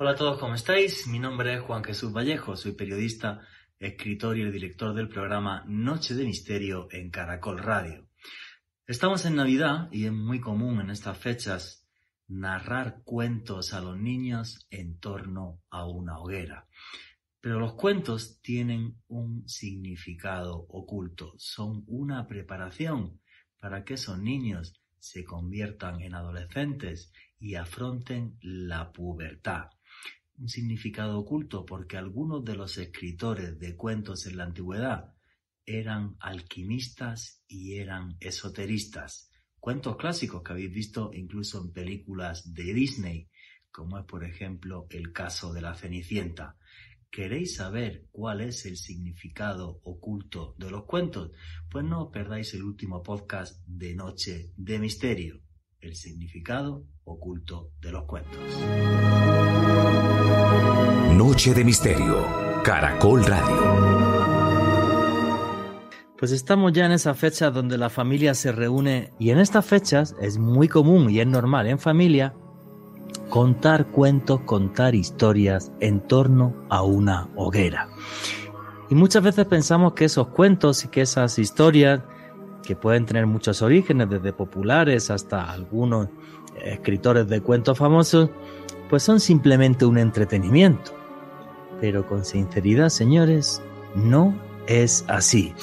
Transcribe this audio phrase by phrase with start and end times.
[0.00, 1.08] Hola a todos, ¿cómo estáis?
[1.08, 3.40] Mi nombre es Juan Jesús Vallejo, soy periodista,
[3.80, 8.06] escritor y el director del programa Noche de Misterio en Caracol Radio.
[8.86, 11.84] Estamos en Navidad y es muy común en estas fechas
[12.28, 16.68] narrar cuentos a los niños en torno a una hoguera.
[17.40, 23.20] Pero los cuentos tienen un significado oculto, son una preparación
[23.58, 29.70] para que esos niños se conviertan en adolescentes y afronten la pubertad
[30.38, 35.14] un significado oculto porque algunos de los escritores de cuentos en la antigüedad
[35.66, 39.30] eran alquimistas y eran esoteristas.
[39.58, 43.28] Cuentos clásicos que habéis visto incluso en películas de Disney,
[43.70, 46.56] como es por ejemplo el caso de la Cenicienta.
[47.10, 51.32] ¿Queréis saber cuál es el significado oculto de los cuentos?
[51.70, 55.42] Pues no os perdáis el último podcast de Noche de Misterio,
[55.80, 58.38] el significado oculto de los cuentos.
[61.12, 62.26] Noche de Misterio,
[62.64, 64.08] Caracol Radio.
[66.18, 70.16] Pues estamos ya en esa fecha donde la familia se reúne y en estas fechas
[70.20, 72.34] es muy común y es normal en familia
[73.30, 77.88] contar cuentos, contar historias en torno a una hoguera.
[78.90, 82.00] Y muchas veces pensamos que esos cuentos y que esas historias,
[82.62, 86.08] que pueden tener muchos orígenes, desde populares hasta algunos
[86.62, 88.30] escritores de cuentos famosos,
[88.90, 90.92] pues son simplemente un entretenimiento.
[91.80, 93.62] Pero con sinceridad, señores,
[93.94, 94.34] no
[94.66, 95.54] es así.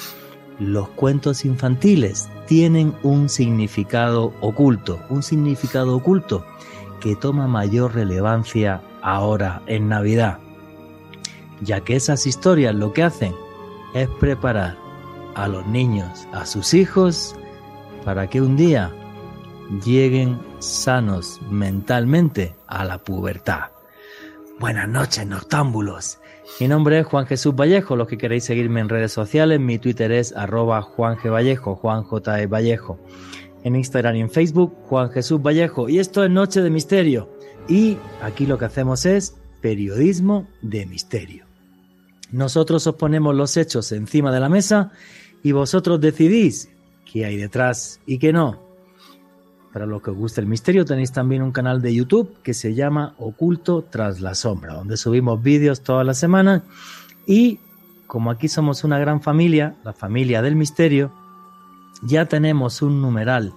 [0.58, 6.44] Los cuentos infantiles tienen un significado oculto, un significado oculto
[7.00, 10.38] que toma mayor relevancia ahora en Navidad,
[11.60, 13.34] ya que esas historias lo que hacen
[13.94, 14.85] es preparar
[15.36, 17.36] a los niños, a sus hijos,
[18.04, 18.90] para que un día
[19.84, 23.70] lleguen sanos mentalmente a la pubertad.
[24.58, 26.18] Buenas noches, noctámbulos.
[26.58, 27.96] Mi nombre es Juan Jesús Vallejo.
[27.96, 31.30] Los que queréis seguirme en redes sociales, mi Twitter es arroba Juan G.
[31.30, 32.40] Vallejo, Juan J.
[32.40, 32.46] E.
[32.46, 32.98] Vallejo.
[33.62, 35.90] En Instagram y en Facebook, Juan Jesús Vallejo.
[35.90, 37.28] Y esto es Noche de Misterio.
[37.68, 41.44] Y aquí lo que hacemos es periodismo de misterio.
[42.30, 44.92] Nosotros os ponemos los hechos encima de la mesa
[45.42, 46.70] y vosotros decidís
[47.10, 48.60] qué hay detrás y qué no.
[49.72, 52.74] Para los que os guste el misterio tenéis también un canal de YouTube que se
[52.74, 56.64] llama Oculto tras la sombra, donde subimos vídeos toda la semana
[57.26, 57.60] y
[58.06, 61.12] como aquí somos una gran familia, la familia del misterio,
[62.02, 63.52] ya tenemos un numeral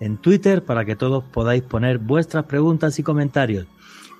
[0.00, 3.66] en Twitter para que todos podáis poner vuestras preguntas y comentarios.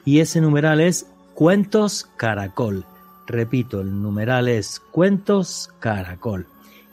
[0.04, 2.84] Y ese numeral es Cuentos Caracol.
[3.26, 6.46] Repito, el numeral es Cuentos Caracol.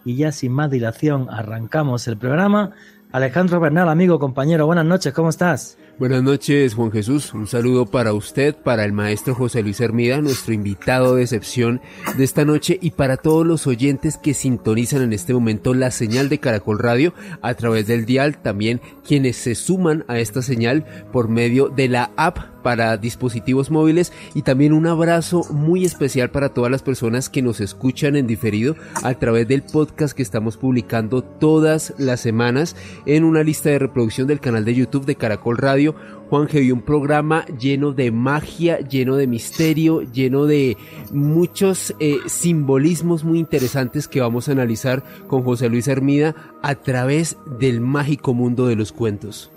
[0.04, 2.72] Y ya sin más dilación arrancamos el programa
[3.12, 5.78] Alejandro Bernal, amigo, compañero, buenas noches, ¿cómo estás?
[6.00, 7.34] Buenas noches, Juan Jesús.
[7.34, 11.82] Un saludo para usted, para el maestro José Luis Hermida, nuestro invitado de excepción
[12.18, 16.30] de esta noche, y para todos los oyentes que sintonizan en este momento la señal
[16.30, 21.28] de Caracol Radio a través del dial, también quienes se suman a esta señal por
[21.28, 26.72] medio de la app para dispositivos móviles y también un abrazo muy especial para todas
[26.72, 31.94] las personas que nos escuchan en diferido a través del podcast que estamos publicando todas
[31.98, 35.96] las semanas en una lista de reproducción del canal de YouTube de Caracol Radio.
[36.30, 36.72] Juan G.
[36.72, 40.78] un programa lleno de magia, lleno de misterio, lleno de
[41.12, 47.36] muchos eh, simbolismos muy interesantes que vamos a analizar con José Luis Hermida a través
[47.60, 49.52] del mágico mundo de los cuentos.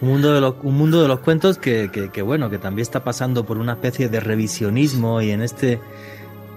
[0.00, 3.44] Un mundo de, un mundo de los cuentos que, que, bueno, que también está pasando
[3.44, 5.80] por una especie de revisionismo y en este,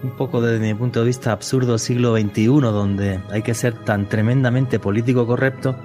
[0.04, 4.08] un poco desde mi punto de vista, absurdo siglo XXI, donde hay que ser tan
[4.08, 5.76] tremendamente político correcto,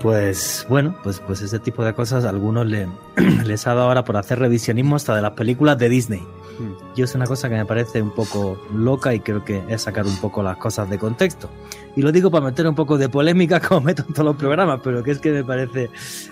[0.00, 2.86] pues bueno, pues, pues ese tipo de cosas a algunos le,
[3.46, 6.22] les ha dado ahora por hacer revisionismo hasta de las películas de Disney.
[6.94, 10.06] Yo es una cosa que me parece un poco loca y creo que es sacar
[10.06, 11.48] un poco las cosas de contexto.
[11.96, 14.80] Y lo digo para meter un poco de polémica como meto en todos los programas,
[14.82, 15.90] pero que es que me parece,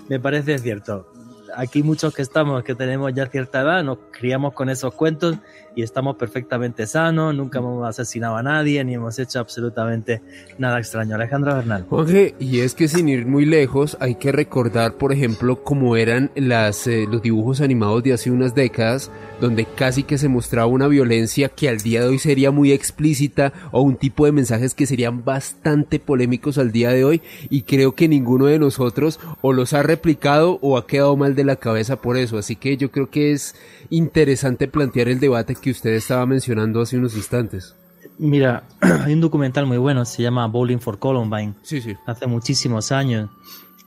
[0.09, 1.09] me parece cierto.
[1.55, 5.37] Aquí muchos que estamos, que tenemos ya cierta edad, nos criamos con esos cuentos
[5.75, 10.23] y estamos perfectamente sanos, nunca hemos asesinado a nadie ni hemos hecho absolutamente
[10.59, 11.15] nada extraño.
[11.15, 11.87] Alejandra Bernal.
[11.91, 16.31] Oye, y es que sin ir muy lejos, hay que recordar, por ejemplo, cómo eran
[16.35, 19.11] las, eh, los dibujos animados de hace unas décadas,
[19.41, 23.53] donde casi que se mostraba una violencia que al día de hoy sería muy explícita
[23.73, 27.95] o un tipo de mensajes que serían bastante polémicos al día de hoy y creo
[27.95, 32.01] que ninguno de nosotros o los ha replicado o ha quedado mal de la cabeza
[32.01, 32.39] por eso.
[32.39, 33.55] Así que yo creo que es
[33.91, 37.75] interesante plantear el debate que usted estaba mencionando hace unos instantes.
[38.19, 41.55] Mira, hay un documental muy bueno, se llama Bowling for Columbine.
[41.63, 41.97] Sí, sí.
[42.07, 43.31] Hace muchísimos años.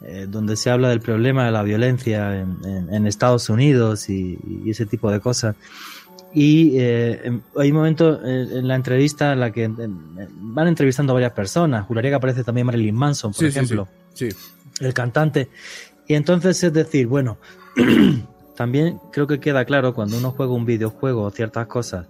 [0.02, 5.10] eh, donde se habla del problema de la violencia en, Estados Unidos y, ese tipo
[5.12, 5.56] de cosas.
[6.34, 11.32] Y eh, hay un momento en la entrevista en la que van entrevistando a varias
[11.32, 11.86] personas.
[11.86, 13.88] Juraría que aparece también Marilyn Manson, por ejemplo,
[14.82, 15.50] el cantante.
[16.08, 17.38] Y entonces es decir, bueno,
[18.56, 22.08] también creo que queda claro cuando uno juega un videojuego o ciertas cosas,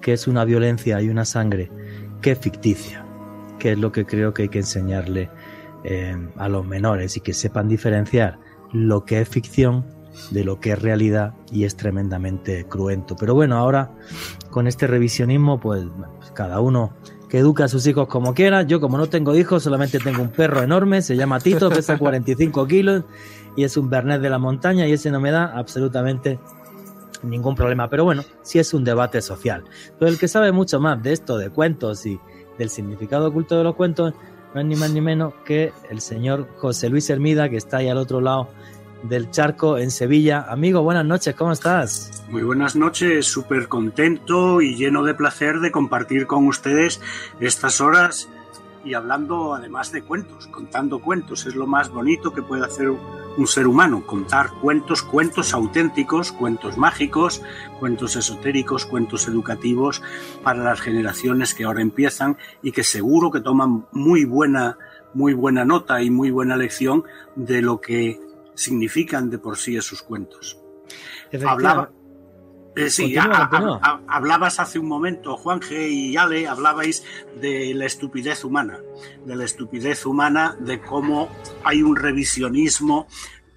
[0.00, 1.70] que es una violencia y una sangre
[2.22, 3.04] que es ficticia,
[3.58, 5.30] que es lo que creo que hay que enseñarle
[5.84, 8.38] eh, a los menores y que sepan diferenciar
[8.72, 9.84] lo que es ficción
[10.30, 13.14] de lo que es realidad y es tremendamente cruento.
[13.16, 13.92] Pero bueno, ahora
[14.50, 15.84] con este revisionismo, pues,
[16.18, 16.92] pues cada uno
[17.28, 18.62] que educa a sus hijos como quiera.
[18.62, 22.66] Yo como no tengo hijos, solamente tengo un perro enorme, se llama Tito, pesa 45
[22.66, 23.04] kilos
[23.58, 26.38] y es un Bernet de la montaña y ese no me da absolutamente
[27.24, 27.90] ningún problema.
[27.90, 29.64] Pero bueno, sí es un debate social.
[29.98, 32.20] Pero el que sabe mucho más de esto, de cuentos y
[32.56, 34.14] del significado oculto de los cuentos,
[34.54, 37.88] no es ni más ni menos que el señor José Luis Hermida, que está ahí
[37.88, 38.48] al otro lado
[39.02, 40.46] del charco en Sevilla.
[40.48, 42.22] Amigo, buenas noches, ¿cómo estás?
[42.30, 47.00] Muy buenas noches, súper contento y lleno de placer de compartir con ustedes
[47.40, 48.28] estas horas
[48.84, 51.44] y hablando además de cuentos, contando cuentos.
[51.44, 52.92] Es lo más bonito que puede hacer
[53.38, 57.40] un ser humano, contar cuentos, cuentos auténticos, cuentos mágicos,
[57.78, 60.02] cuentos esotéricos, cuentos educativos
[60.42, 64.76] para las generaciones que ahora empiezan y que seguro que toman muy buena,
[65.14, 67.04] muy buena nota y muy buena lección
[67.36, 68.20] de lo que
[68.54, 70.58] significan de por sí esos cuentos.
[71.46, 71.92] Hablaba,
[72.86, 75.90] eh, sí, hablabas hace un momento, Juan G.
[75.90, 77.04] y Ale, hablabais
[77.40, 78.78] de la estupidez humana,
[79.24, 81.28] de la estupidez humana, de cómo
[81.64, 83.06] hay un revisionismo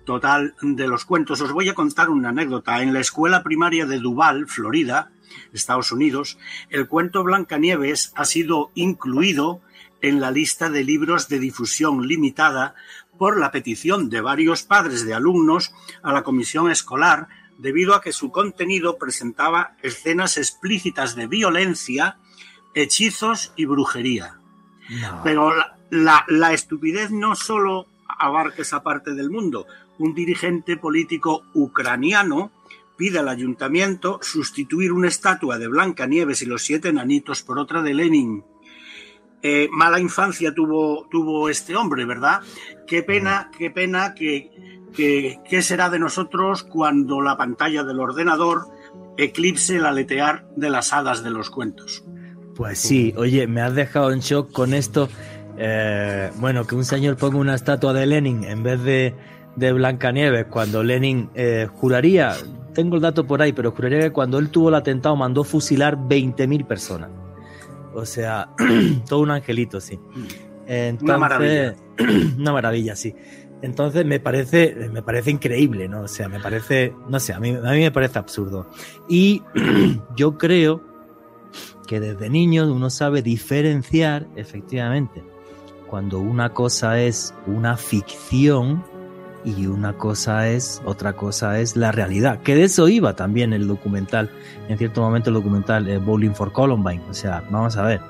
[0.06, 1.40] total de los cuentos.
[1.42, 2.82] Os voy a contar una anécdota.
[2.82, 5.12] En la escuela primaria de Duval, Florida,
[5.54, 6.38] Estados Unidos,
[6.70, 9.62] el cuento Blancanieves ha sido incluido
[10.02, 12.76] en la lista de libros de difusión limitada
[13.18, 17.28] por la petición de varios padres de alumnos a la comisión escolar
[17.62, 22.18] debido a que su contenido presentaba escenas explícitas de violencia,
[22.74, 24.40] hechizos y brujería.
[25.24, 25.54] Pero
[25.92, 29.68] la, estupidez no solo abarca esa parte del mundo.
[30.00, 32.52] Un dirigente político ucraniano
[32.98, 37.94] pide al ayuntamiento sustituir una estatua de Blancanieves y los siete enanitos por otra de
[37.94, 38.44] Lenin
[39.44, 42.42] eh, mala infancia tuvo, tuvo este hombre, ¿verdad?
[42.86, 44.52] Qué pena, qué pena que,
[44.96, 48.68] qué será de nosotros cuando la pantalla del ordenador
[49.18, 52.04] eclipse el aletear de las hadas de los cuentos.
[52.56, 55.10] Pues sí, oye, me has dejado en shock con esto.
[55.58, 59.16] Eh, bueno, que un señor ponga una estatua de Lenin en vez de,
[59.56, 62.36] de Blancanieves, cuando Lenin eh, juraría,
[62.74, 65.98] tengo el dato por ahí, pero juraría que cuando él tuvo el atentado mandó fusilar
[65.98, 67.10] 20.000 personas.
[67.94, 68.50] O sea,
[69.08, 70.00] todo un angelito, sí.
[71.02, 71.76] una maravilla.
[72.38, 73.16] una maravilla, sí.
[73.62, 76.02] Entonces me parece, me parece increíble, ¿no?
[76.02, 78.68] O sea, me parece, no sé, a mí, a mí me parece absurdo.
[79.08, 79.44] Y
[80.16, 80.82] yo creo
[81.88, 85.24] que desde niños uno sabe diferenciar, efectivamente,
[85.88, 88.84] cuando una cosa es una ficción
[89.44, 92.42] y una cosa es, otra cosa es la realidad.
[92.42, 94.32] Que de eso iba también el documental,
[94.70, 97.04] en cierto momento el documental Bowling for Columbine.
[97.10, 98.02] O sea, vamos a ver,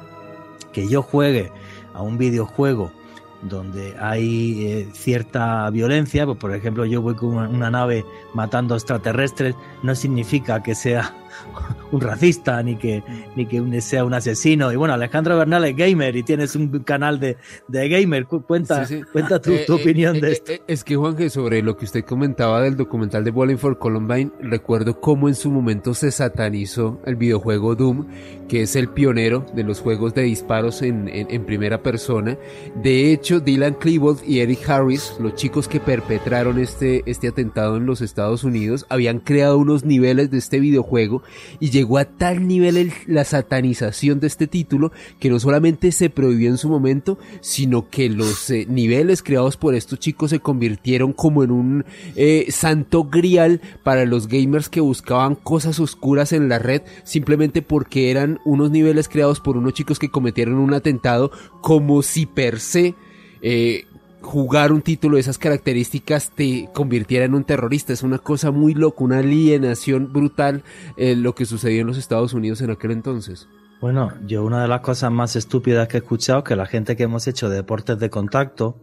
[0.72, 1.52] que yo juegue
[1.94, 2.92] a un videojuego
[3.42, 9.56] donde hay eh, cierta violencia, pues por ejemplo yo voy con una, nave matando extraterrestres,
[9.84, 11.16] no significa que sea
[11.92, 13.04] un racista ni que,
[13.36, 14.72] ni que sea un asesino.
[14.72, 18.26] Y bueno, Alejandro Bernal es gamer y tienes un canal de, de gamer.
[18.26, 20.52] Cuenta, cuenta tu, eh, tu eh, opinión de esto.
[20.68, 25.00] es que Juanje, sobre lo que usted comentaba del documental de Bowling for Columbine, recuerdo
[25.00, 28.08] cómo en su momento se satanizó el videojuego Doom,
[28.48, 32.38] que es el pionero de los juegos de disparos en, en primera persona.
[32.76, 37.86] De hecho, Dylan Klebold y Eric Harris, los chicos que perpetraron este, este atentado en
[37.86, 41.21] los Estados Unidos, habían creado unos niveles de este videojuego
[41.60, 46.50] y llegó a tal nivel la satanización de este título que no solamente se prohibió
[46.50, 51.44] en su momento, sino que los eh, niveles creados por estos chicos se convirtieron como
[51.44, 51.86] en un
[52.16, 58.12] eh, santo grial para los gamers que buscaban cosas oscuras en la red simplemente porque
[58.12, 62.96] eran unos niveles creados por unos chicos que cometieron un atentado como si per se
[63.42, 63.86] eh,
[64.22, 67.92] jugar un título de esas características te convirtiera en un terrorista.
[67.94, 70.64] Es una cosa muy loca, una alienación brutal
[70.98, 73.48] eh, lo que sucedió en los Estados Unidos en aquel entonces.
[73.82, 77.04] Bueno, yo una de las cosas más estúpidas que he escuchado que la gente que
[77.04, 78.78] hemos hecho deportes de contacto,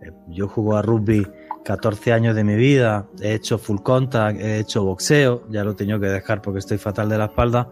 [0.00, 1.26] eh, yo juego a rugby
[1.64, 6.00] 14 años de mi vida, he hecho full contact, he hecho boxeo, ya lo tengo
[6.00, 7.70] que dejar porque estoy fatal de la espalda,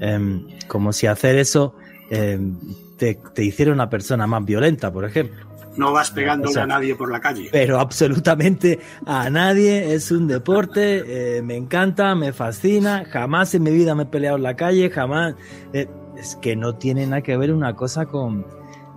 [0.00, 1.76] em, como si hacer eso
[2.10, 2.58] em,
[2.96, 5.47] te hiciera una persona más violenta, por ejemplo.
[5.78, 7.48] No vas pegándole a nadie por la calle.
[7.52, 9.94] Pero absolutamente a nadie.
[9.94, 13.04] Es un deporte, eh, me encanta, me fascina.
[13.04, 15.34] Jamás en mi vida me he peleado en la calle, jamás.
[15.72, 18.44] Eh, es que no tiene nada que ver una cosa con,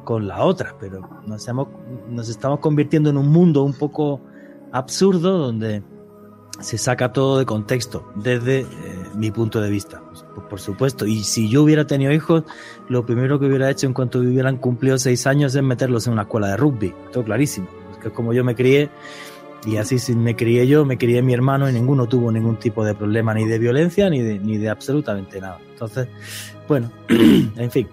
[0.04, 1.68] con la otra, pero nos, hemos,
[2.10, 4.22] nos estamos convirtiendo en un mundo un poco
[4.72, 5.84] absurdo donde
[6.60, 8.68] se saca todo de contexto desde eh,
[9.16, 10.02] mi punto de vista,
[10.36, 11.06] pues, por, supuesto.
[11.06, 12.44] Y si yo hubiera tenido hijos,
[12.90, 16.24] lo primero que hubiera hecho en cuanto hubieran cumplido seis años es meterlos en una
[16.24, 17.68] escuela de rugby, todo clarísimo.
[18.02, 18.90] que es como yo me crié
[19.66, 22.84] y así si me crié yo, me crié mi hermano y ninguno tuvo ningún tipo
[22.84, 25.60] de problema ni de violencia ni de, ni de absolutamente nada.
[25.72, 26.08] Entonces,
[26.68, 27.88] bueno, en fin,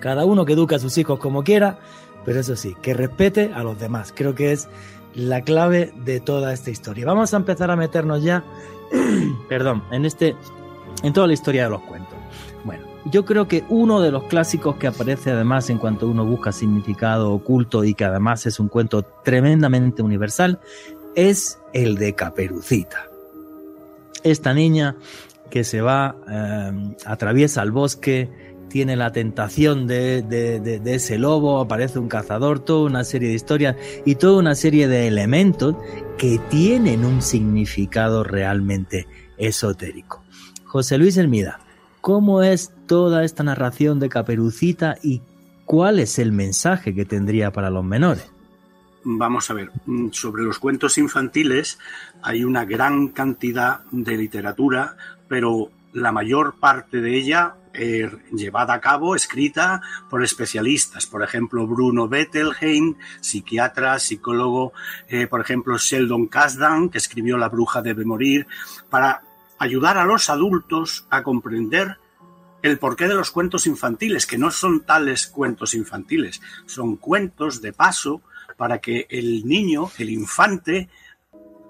[0.00, 1.78] cada uno que educa a sus hijos como quiera,
[2.24, 4.12] pero eso sí, que respete a los demás.
[4.14, 4.68] Creo que es
[5.14, 7.06] la clave de toda esta historia.
[7.06, 8.44] Vamos a empezar a meternos ya,
[9.48, 10.36] perdón, en este,
[11.02, 12.14] en toda la historia de los cuentos.
[12.64, 16.52] Bueno, yo creo que uno de los clásicos que aparece además en cuanto uno busca
[16.52, 20.60] significado oculto y que además es un cuento tremendamente universal
[21.14, 23.08] es el de Caperucita.
[24.22, 24.96] Esta niña
[25.50, 28.30] que se va, eh, atraviesa el bosque,
[28.68, 33.76] tiene la tentación de, de, ese lobo, aparece un cazador, toda una serie de historias
[34.04, 35.76] y toda una serie de elementos
[36.18, 40.23] que tienen un significado realmente esotérico.
[40.74, 41.60] José Luis Hermida,
[42.00, 45.22] ¿cómo es toda esta narración de Caperucita y
[45.66, 48.28] cuál es el mensaje que tendría para los menores?
[49.04, 51.78] Vamos a ver, mm, sobre los cuentos infantiles
[52.22, 54.96] hay una gran cantidad de literatura,
[55.28, 57.54] pero la mayor parte de ella
[58.32, 64.72] llevada a cabo, escrita por especialistas, por ejemplo, Bruno Bettelheim, psiquiatra, psicólogo,
[65.08, 68.48] eh, por ejemplo, Sheldon Kasdan, que escribió La bruja debe morir,
[68.90, 69.22] para
[69.64, 71.98] ayudar a los adultos a comprender
[72.62, 77.72] el porqué de los cuentos infantiles, que no son tales cuentos infantiles, son cuentos de
[77.72, 78.22] paso
[78.56, 80.88] para que el niño, el infante,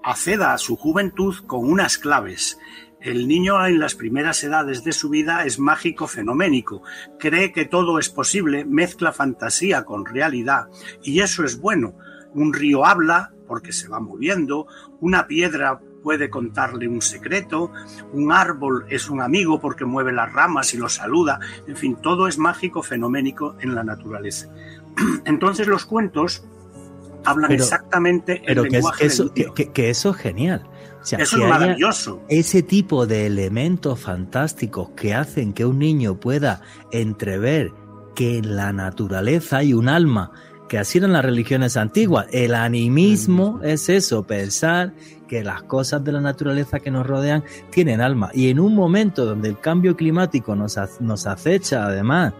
[0.03, 2.57] acceda a su juventud con unas claves
[3.05, 6.81] el niño en las primeras edades de su vida es mágico fenoménico,
[7.19, 10.69] cree que todo es posible, mezcla fantasía con realidad
[11.03, 11.93] y eso es bueno.
[12.33, 14.65] Un río habla porque se va moviendo,
[15.01, 17.71] una piedra puede contarle un secreto,
[18.13, 22.27] un árbol es un amigo porque mueve las ramas y lo saluda, en fin, todo
[22.27, 24.47] es mágico fenoménico en la naturaleza.
[25.25, 26.45] Entonces los cuentos
[27.23, 30.69] hablan exactamente el lenguaje que, eso, que eso es genial
[31.13, 32.21] eso es maravilloso.
[32.29, 37.71] Ese tipo de elementos fantásticos que hacen que un niño pueda entrever
[38.15, 40.31] que en la naturaleza hay un alma,
[40.67, 42.27] que así eran las religiones antiguas.
[42.31, 44.93] El animismo es eso, pensar
[45.27, 48.29] que las cosas de la naturaleza que nos rodean tienen alma.
[48.33, 52.33] Y en un momento donde el cambio climático nos, nos acecha, además,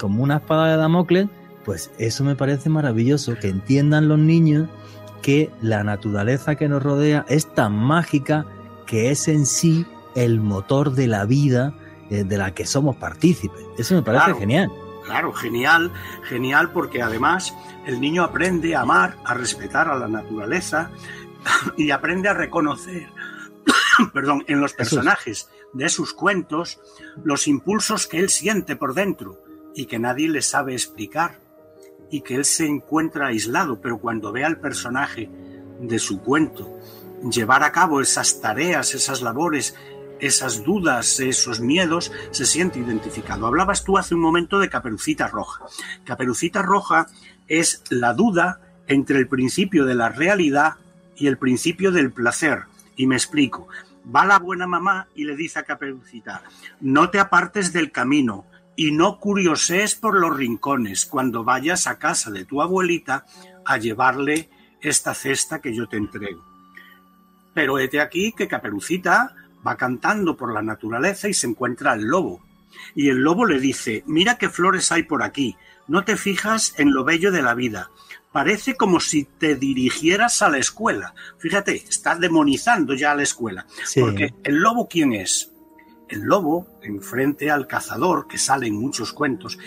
[0.00, 1.28] como una espada de Damocles,
[1.64, 4.68] pues eso me parece maravilloso, que entiendan los niños
[5.22, 8.46] que la naturaleza que nos rodea es tan mágica
[8.86, 11.74] que es en sí el motor de la vida
[12.10, 13.60] eh, de la que somos partícipes.
[13.78, 14.70] Eso me parece genial.
[15.10, 15.90] Claro, genial,
[16.22, 17.52] genial porque además
[17.84, 20.92] el niño aprende a amar, a respetar a la naturaleza
[21.76, 23.08] y aprende a reconocer,
[24.14, 26.78] perdón, en los personajes de sus cuentos
[27.24, 29.42] los impulsos que él siente por dentro
[29.74, 31.40] y que nadie le sabe explicar
[32.08, 35.28] y que él se encuentra aislado, pero cuando ve al personaje
[35.80, 36.78] de su cuento
[37.32, 39.74] llevar a cabo esas tareas, esas labores,
[40.20, 43.46] esas dudas, esos miedos, se siente identificado.
[43.46, 45.64] Hablabas tú hace un momento de Caperucita Roja.
[46.04, 47.06] Caperucita Roja
[47.48, 50.74] es la duda entre el principio de la realidad
[51.16, 52.64] y el principio del placer.
[52.96, 53.68] Y me explico.
[54.14, 56.42] Va la buena mamá y le dice a Caperucita,
[56.80, 58.46] no te apartes del camino,
[58.80, 63.26] y no curiosees por los rincones cuando vayas a casa de tu abuelita
[63.66, 64.48] a llevarle
[64.80, 66.42] esta cesta que yo te entrego.
[67.52, 69.34] Pero hete aquí que Caperucita
[69.66, 72.40] va cantando por la naturaleza y se encuentra el lobo.
[72.94, 75.56] Y el lobo le dice, mira qué flores hay por aquí,
[75.88, 77.90] no te fijas en lo bello de la vida.
[78.32, 81.14] Parece como si te dirigieras a la escuela.
[81.38, 83.66] Fíjate, estás demonizando ya a la escuela.
[83.98, 85.50] Porque el lobo, ¿quién es?
[86.08, 89.58] El lobo, enfrente al cazador, que sale en muchos cuentos,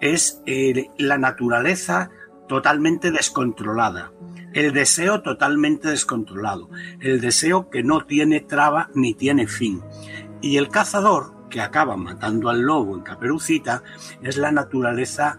[0.00, 2.10] es eh, la naturaleza
[2.48, 4.10] totalmente descontrolada,
[4.52, 9.82] el deseo totalmente descontrolado, el deseo que no tiene traba ni tiene fin.
[10.40, 13.82] Y el cazador, que acaba matando al lobo en Caperucita,
[14.22, 15.38] es la naturaleza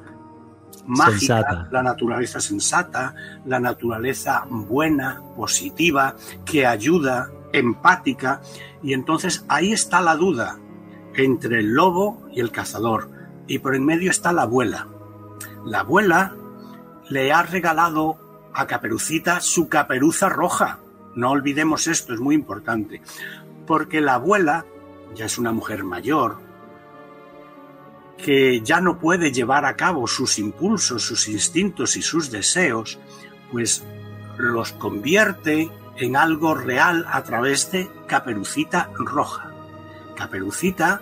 [0.86, 8.42] mágica, la naturaleza sensata, la naturaleza buena, positiva, que ayuda, empática,
[8.82, 10.58] y entonces ahí está la duda
[11.16, 13.10] entre el lobo y el cazador,
[13.48, 14.88] y por en medio está la abuela.
[15.66, 16.36] La abuela
[17.10, 20.80] le ha regalado a Caperucita su caperuza roja.
[21.16, 23.02] No olvidemos esto, es muy importante.
[23.66, 24.66] Porque la abuela
[25.16, 26.38] ya es una mujer mayor,
[28.18, 33.00] que ya no puede llevar a cabo sus impulsos, sus instintos y sus deseos,
[33.52, 33.84] pues
[34.38, 39.52] los convierte en algo real a través de Caperucita Roja.
[40.16, 41.02] Caperucita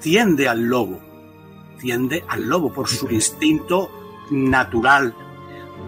[0.00, 1.00] tiende al lobo,
[1.80, 3.90] tiende al lobo por su instinto
[4.30, 5.14] natural,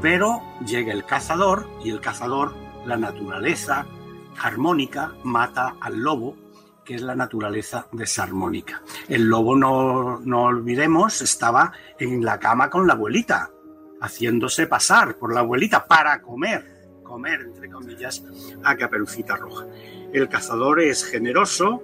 [0.00, 3.86] pero llega el cazador y el cazador, la naturaleza
[4.38, 6.36] armónica, mata al lobo
[6.86, 8.80] que es la naturaleza desarmónica.
[9.08, 13.50] El lobo, no, no olvidemos, estaba en la cama con la abuelita,
[14.00, 18.22] haciéndose pasar por la abuelita para comer, comer, entre comillas,
[18.62, 19.66] a Caperucita Roja.
[20.12, 21.82] El cazador es generoso,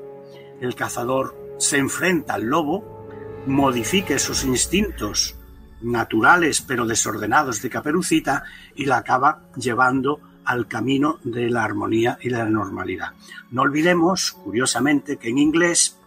[0.60, 3.06] el cazador se enfrenta al lobo,
[3.46, 5.36] modifica sus instintos
[5.82, 12.30] naturales pero desordenados de Caperucita y la acaba llevando al camino de la armonía y
[12.30, 13.12] la normalidad.
[13.50, 15.98] No olvidemos, curiosamente, que en inglés,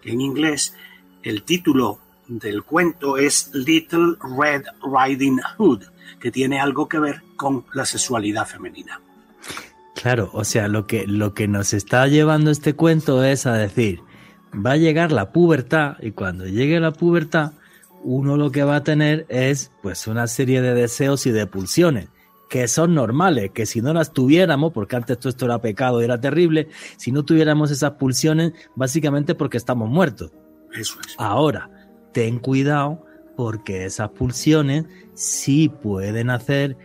[0.00, 0.74] que en inglés
[1.22, 1.98] el título
[2.28, 5.82] del cuento es Little Red Riding Hood,
[6.20, 9.00] que tiene algo que ver con la sexualidad femenina.
[9.94, 14.00] Claro, o sea, lo que, lo que nos está llevando este cuento es a decir,
[14.54, 17.52] va a llegar la pubertad y cuando llegue la pubertad,
[18.04, 22.08] uno lo que va a tener es pues una serie de deseos y de pulsiones
[22.52, 26.04] que son normales, que si no las tuviéramos, porque antes todo esto era pecado y
[26.04, 26.68] era terrible,
[26.98, 30.32] si no tuviéramos esas pulsiones, básicamente porque estamos muertos.
[30.70, 31.14] Eso es.
[31.16, 31.70] Ahora,
[32.12, 33.06] ten cuidado
[33.38, 36.76] porque esas pulsiones sí pueden hacer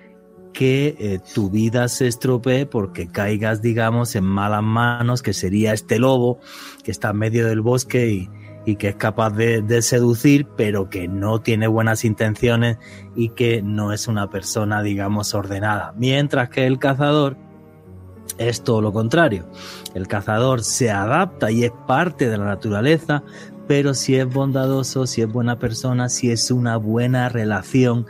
[0.54, 6.00] que eh, tu vida se estropee porque caigas, digamos, en malas manos, que sería este
[6.00, 6.40] lobo
[6.86, 8.30] que está en medio del bosque y,
[8.68, 12.78] y que es capaz de, seducir, pero que no tiene buenas intenciones
[13.16, 15.94] y que no es una persona, digamos, ordenada.
[15.96, 17.38] Mientras que el cazador
[18.38, 19.50] es todo lo contrario.
[19.94, 23.24] El cazador se adapta y es parte de la naturaleza,
[23.70, 28.06] pero si es bondadoso, si es buena persona, si es una buena relación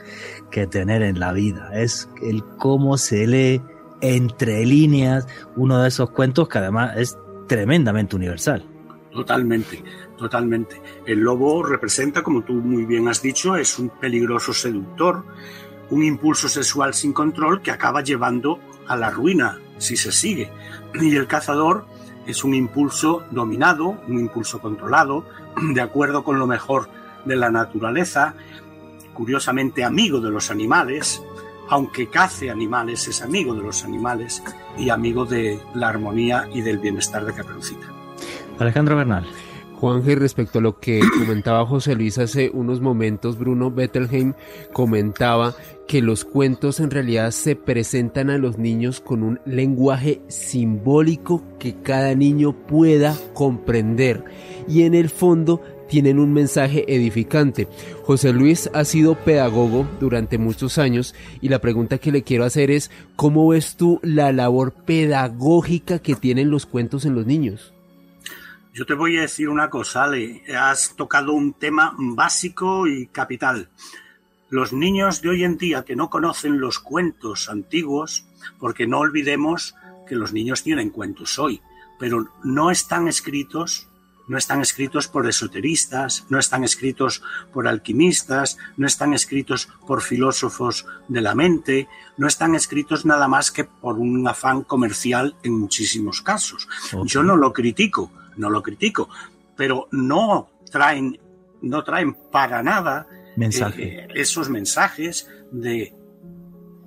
[0.49, 1.69] que tener en la vida.
[1.71, 3.61] Es el cómo se lee
[4.01, 7.15] entre líneas uno de esos cuentos que además es
[7.47, 8.65] tremendamente universal.
[9.17, 9.83] Totalmente.
[10.15, 10.79] Totalmente.
[11.07, 15.25] El lobo representa, como tú muy bien has dicho, es un peligroso seductor,
[15.89, 20.51] un impulso sexual sin control que acaba llevando a la ruina si se sigue.
[20.93, 21.87] Y el cazador
[22.27, 25.25] es un impulso dominado, un impulso controlado,
[25.73, 26.87] de acuerdo con lo mejor
[27.25, 28.35] de la naturaleza,
[29.15, 31.23] curiosamente amigo de los animales,
[31.69, 34.43] aunque cace animales, es amigo de los animales
[34.77, 37.96] y amigo de la armonía y del bienestar de Caperucita.
[38.59, 39.25] Alejandro Bernal.
[39.79, 44.33] Juanje, respecto a lo que comentaba José Luis hace unos momentos, Bruno Bettelheim
[44.73, 45.53] comentaba
[45.87, 51.75] que los cuentos en realidad se presentan a los niños con un lenguaje simbólico que
[51.75, 54.25] cada niño pueda comprender
[54.67, 57.67] y en el fondo tienen un mensaje edificante.
[58.03, 62.71] José Luis ha sido pedagogo durante muchos años y la pregunta que le quiero hacer
[62.71, 67.73] es, ¿cómo ves tú la labor pedagógica que tienen los cuentos en los niños?
[68.77, 70.43] Yo te voy a decir una cosa, Ale.
[70.55, 73.71] Has tocado un tema básico y capital.
[74.51, 78.27] Los niños de hoy en día que no conocen los cuentos antiguos,
[78.59, 79.73] porque no olvidemos
[80.07, 81.59] que los niños tienen cuentos hoy,
[81.97, 83.87] pero no están escritos,
[84.27, 90.85] no están escritos por esoteristas, no están escritos por alquimistas, no están escritos por filósofos
[91.07, 96.21] de la mente, no están escritos nada más que por un afán comercial en muchísimos
[96.21, 96.69] casos.
[97.05, 99.09] Yo no lo critico, no lo critico,
[99.55, 101.19] pero no traen,
[101.61, 103.07] no traen para nada
[103.39, 105.93] eh, esos mensajes de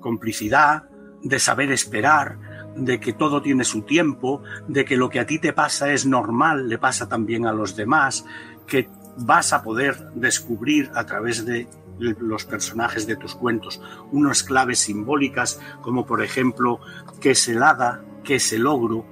[0.00, 0.84] complicidad,
[1.22, 2.38] de saber esperar,
[2.76, 6.06] de que todo tiene su tiempo, de que lo que a ti te pasa es
[6.06, 8.24] normal, le pasa también a los demás,
[8.66, 14.78] que vas a poder descubrir a través de los personajes de tus cuentos unas claves
[14.78, 16.80] simbólicas como por ejemplo
[17.20, 19.04] qué es el hada, qué es el ogro,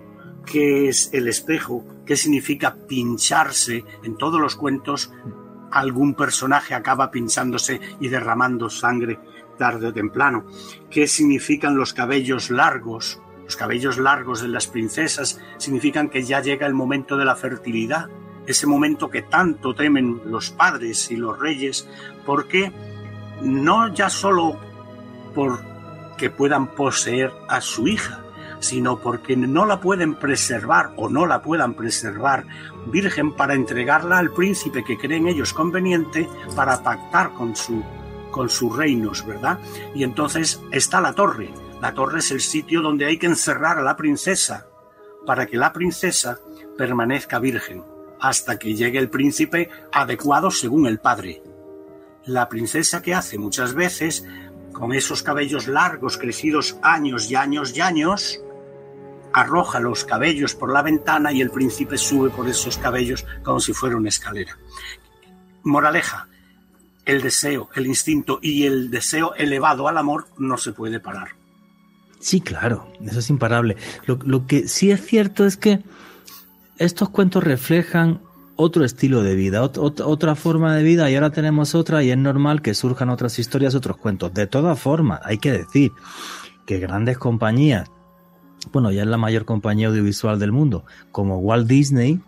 [0.46, 3.84] qué es el espejo, qué significa pincharse.
[4.02, 5.12] En todos los cuentos
[5.70, 9.20] algún personaje acaba pinchándose y derramando sangre
[9.58, 10.46] tarde o temprano.
[10.90, 13.20] ¿Qué significan los cabellos largos?
[13.44, 18.08] Los cabellos largos de las princesas significan que ya llega el momento de la fertilidad,
[18.46, 21.86] ese momento que tanto temen los padres y los reyes,
[22.24, 22.72] porque
[23.42, 24.58] no ya solo
[25.34, 25.62] por
[26.16, 28.24] que puedan poseer a su hija,
[28.60, 32.44] sino porque no la pueden preservar o no la puedan preservar
[32.86, 37.82] virgen para entregarla al príncipe que creen ellos conveniente para pactar con su
[38.30, 39.58] con sus reinos, ¿verdad?
[39.94, 41.50] Y entonces está la torre.
[41.80, 44.66] La torre es el sitio donde hay que encerrar a la princesa
[45.26, 46.38] para que la princesa
[46.76, 47.82] permanezca virgen
[48.20, 51.42] hasta que llegue el príncipe adecuado según el padre.
[52.24, 54.24] La princesa que hace muchas veces,
[54.72, 58.40] con esos cabellos largos crecidos años y años y años,
[59.32, 63.72] arroja los cabellos por la ventana y el príncipe sube por esos cabellos como si
[63.72, 64.56] fuera una escalera.
[65.64, 66.28] Moraleja,
[67.04, 71.28] el deseo, el instinto y el deseo elevado al amor no se puede parar.
[72.20, 73.76] Sí, claro, eso es imparable.
[74.06, 75.80] Lo, que sí es cierto es que
[76.76, 78.20] estos cuentos reflejan
[78.56, 82.60] otro estilo de vida, otra forma de vida y ahora tenemos otra y es normal
[82.60, 84.34] que surjan otras historias, otros cuentos.
[84.34, 85.92] De todas formas, hay que decir
[86.66, 87.88] que grandes compañías,
[88.72, 92.20] bueno, ya es la mayor compañía audiovisual del mundo, como Walt Disney,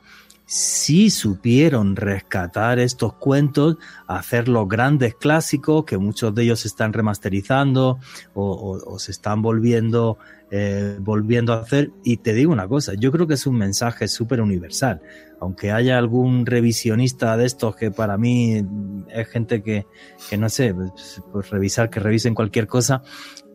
[0.51, 3.77] sí supieron rescatar estos cuentos,
[4.09, 8.01] hacer los grandes clásicos, que muchos de ellos se están remasterizando
[8.35, 10.19] o, se están volviendo,
[10.51, 11.93] eh, volviendo a hacer.
[12.03, 15.01] Y te digo una cosa, yo creo que es un mensaje súper universal.
[15.39, 18.67] Aunque haya algún revisionista de estos que para mí
[19.09, 19.87] es gente que,
[20.29, 23.05] que no sé, pues, pues revisar, que revisen cualquier cosa,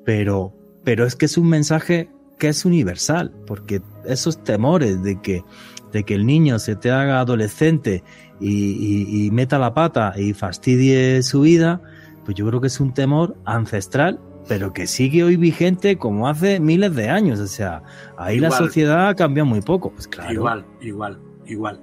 [0.06, 0.54] pero,
[0.86, 5.44] pero es que es un mensaje que es universal, porque esos temores de que
[5.96, 8.04] de que el niño se te haga adolescente
[8.42, 11.82] y, meta la pata y fastidie su vida,
[12.26, 16.60] pues yo creo que es un temor ancestral, pero que sigue hoy vigente como hace
[16.60, 17.40] miles de años.
[17.40, 17.82] O sea,
[18.18, 19.94] ahí la sociedad cambia muy poco.
[19.94, 20.34] Pues claro.
[20.34, 21.82] Igual, igual, igual.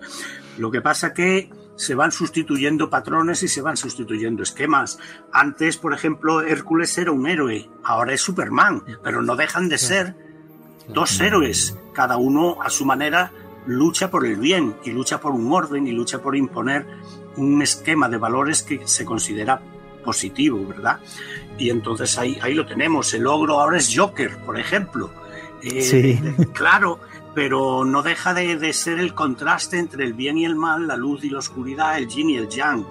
[0.59, 4.99] Lo que pasa que se van sustituyendo patrones y se van sustituyendo esquemas.
[5.33, 10.15] Antes, por ejemplo, Hércules era un héroe, ahora es Superman, pero no dejan de ser
[10.93, 13.33] dos héroes, cada uno a su manera
[13.67, 16.87] lucha por el bien y lucha por un orden y lucha por imponer
[17.37, 19.61] un esquema de valores que se considera
[20.05, 20.99] positivo, ¿verdad?
[21.59, 23.15] Y entonces ahí, ahí lo tenemos.
[23.15, 25.11] El ogro ahora es Joker, por ejemplo.
[25.63, 26.21] Eh, sí.
[26.53, 26.99] claro,
[27.35, 30.97] pero no deja de, de, ser el contraste entre el bien y el mal, la
[30.97, 32.85] luz y la oscuridad, el yin y el yang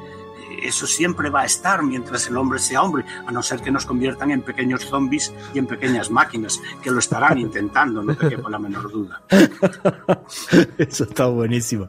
[0.62, 3.86] eso siempre va a estar mientras el hombre sea hombre, a no ser que nos
[3.86, 8.60] conviertan en pequeños zombies y en pequeñas máquinas, que lo estarán intentando, no te la
[8.60, 9.22] menor duda.
[10.78, 11.88] Eso está buenísimo.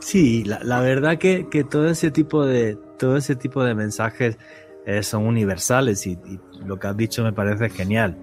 [0.00, 4.38] Sí, la, verdad que, todo ese tipo de, todo ese tipo de mensajes
[4.86, 8.18] eh, son universales y, y lo que has dicho me parece genial.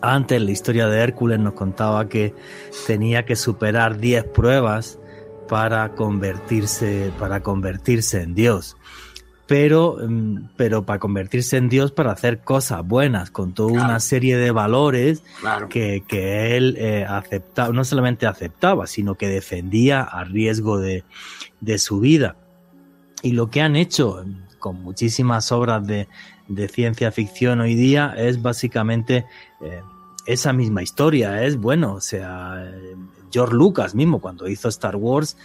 [0.00, 2.34] Antes la historia de Hércules nos contaba que
[2.86, 4.98] tenía que superar 10 pruebas
[5.48, 8.76] para convertirse, para convertirse en Dios.
[9.46, 14.36] Pero, mm, pero para convertirse en Dios, para hacer cosas buenas, con toda una serie
[14.36, 15.22] de valores
[15.68, 21.04] que, que, él eh, aceptaba, no solamente aceptaba, sino que defendía a riesgo de,
[21.60, 22.36] de, su vida.
[23.22, 24.24] Y lo que han hecho
[24.58, 26.08] con muchísimas obras de,
[26.48, 29.26] de ciencia ficción hoy día es básicamente
[29.60, 29.82] eh,
[30.26, 31.44] esa misma historia.
[31.44, 32.72] Es bueno, o sea,
[33.32, 35.36] George Lucas mismo, cuando hizo Star Wars,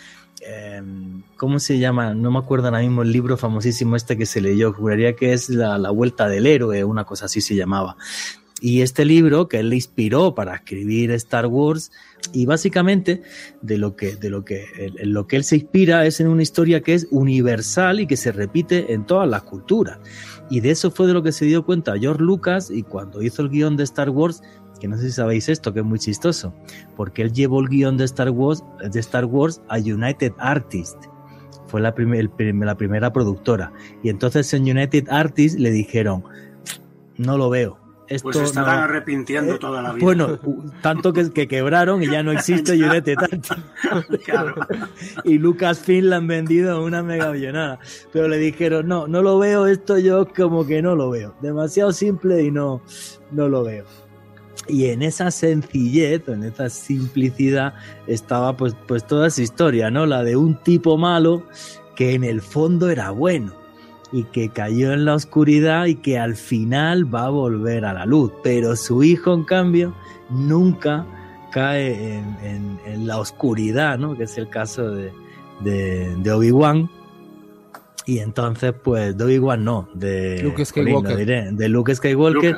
[0.42, 2.14] em, ¿cómo se llama?
[2.14, 5.50] No me acuerdo ahora mismo el libro famosísimo este que se leyó, juraría que es
[5.50, 7.98] la, Vuelta del Héroe, una cosa así se llamaba.
[8.60, 11.92] Y este libro que él le inspiró para escribir Star Wars,
[12.34, 13.22] y básicamente
[13.62, 16.82] de lo que, de lo que, lo que él se inspira es en una historia
[16.82, 20.00] que es universal y que se repite en todas las culturas.
[20.50, 23.42] Y de eso fue de lo que se dio cuenta George Lucas y cuando hizo
[23.42, 24.42] el guion de Star Wars
[24.78, 26.54] que no sé si sabéis esto, que es muy chistoso,
[26.96, 31.10] porque él llevó el guion de Star Wars, de Star Wars a United Artists.
[31.68, 33.74] Fue la, la primera productora.
[34.04, 36.24] Y entonces en United Artists le dijeron,
[37.18, 37.78] no lo veo.
[38.08, 40.04] Esto pues estarán arrepintiendo eh, toda la vida.
[40.04, 40.40] Bueno,
[40.82, 43.56] tanto que, que quebraron y ya no existe United Artists.
[44.26, 44.56] claro.
[45.26, 47.80] y Lucasfilm la han vendido a una mega millonada.
[48.14, 51.36] Pero le dijeron, no, no lo veo, esto yo como que no lo veo.
[51.42, 52.82] Demasiado simple y no,
[53.32, 53.86] no lo veo.
[54.70, 57.74] Y en esa sencillez, en esa simplicidad,
[58.06, 60.06] estaba pues, pues toda esa historia, ¿no?
[60.06, 61.44] La de un tipo malo
[61.96, 63.57] que en el fondo era bueno
[64.12, 68.06] y que cayó en la oscuridad y que al final va a volver a la
[68.06, 68.32] luz.
[68.44, 69.96] Pero su hijo, en cambio,
[70.30, 71.06] nunca
[71.52, 74.18] cae en, la oscuridad, ¿no?
[74.18, 75.12] Que es el caso de,
[75.62, 76.90] de, Obi-Wan.
[78.06, 81.54] Y entonces, pues, de Obi-Wan no, de Luke Skywalker.
[81.54, 82.58] de Luke Skywalker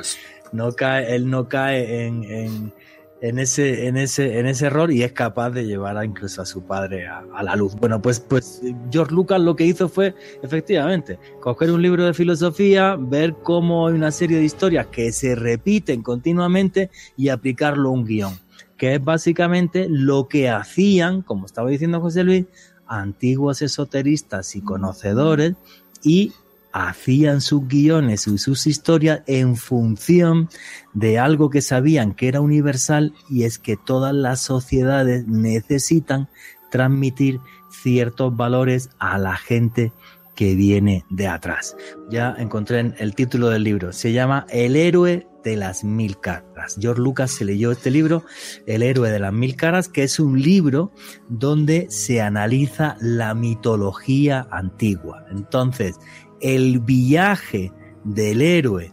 [0.52, 2.72] no cae, él no cae en, en,
[3.20, 6.62] ese, en, ese, en ese error y es capaz de llevar a, incluso a su
[6.62, 7.74] padre a, la luz.
[7.74, 12.96] Bueno, pues, pues George Lucas lo que hizo fue, efectivamente, coger un libro de filosofía,
[12.98, 18.04] ver cómo hay una serie de historias que se repiten continuamente y aplicarlo a un
[18.04, 18.38] guion,
[18.76, 22.46] que es básicamente lo que hacían, como estaba diciendo José Luis,
[22.86, 25.54] antiguos esoteristas y conocedores
[26.02, 26.32] y
[26.72, 30.48] hacían sus guiones y sus historias en función
[30.92, 36.28] de algo que sabían que era universal y es que todas las sociedades necesitan
[36.70, 39.92] transmitir ciertos valores a la gente
[40.34, 41.76] que viene de atrás.
[42.10, 43.92] Ya encontré el título del libro.
[43.92, 46.76] Se llama El héroe de las mil caras.
[46.80, 48.24] George Lucas se leyó este libro,
[48.66, 50.92] El héroe de las mil caras, que es un libro
[51.28, 55.26] donde se analiza la mitología antigua.
[55.30, 55.96] Entonces,
[56.40, 57.72] el viaje
[58.04, 58.92] del héroe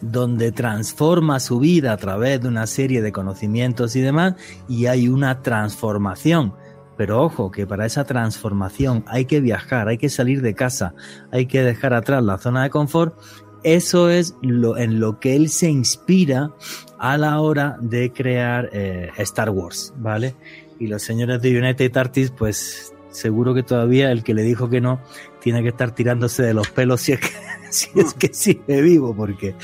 [0.00, 4.34] donde transforma su vida a través de una serie de conocimientos y demás,
[4.68, 6.54] y hay una transformación.
[6.96, 10.94] Pero ojo, que para esa transformación hay que viajar, hay que salir de casa,
[11.30, 13.14] hay que dejar atrás la zona de confort.
[13.62, 16.52] Eso es lo, en lo que él se inspira
[16.98, 20.34] a la hora de crear eh, Star Wars, ¿vale?
[20.78, 24.80] Y los señores de United Artists, pues seguro que todavía el que le dijo que
[24.80, 25.00] no
[25.40, 27.28] tiene que estar tirándose de los pelos si es que,
[27.70, 29.54] si es que sigue vivo, porque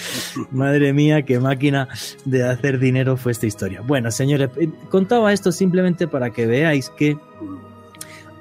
[0.50, 1.88] madre mía, qué máquina
[2.24, 3.80] de hacer dinero fue esta historia.
[3.80, 7.18] Bueno, señores, eh, contaba esto simplemente para que veáis que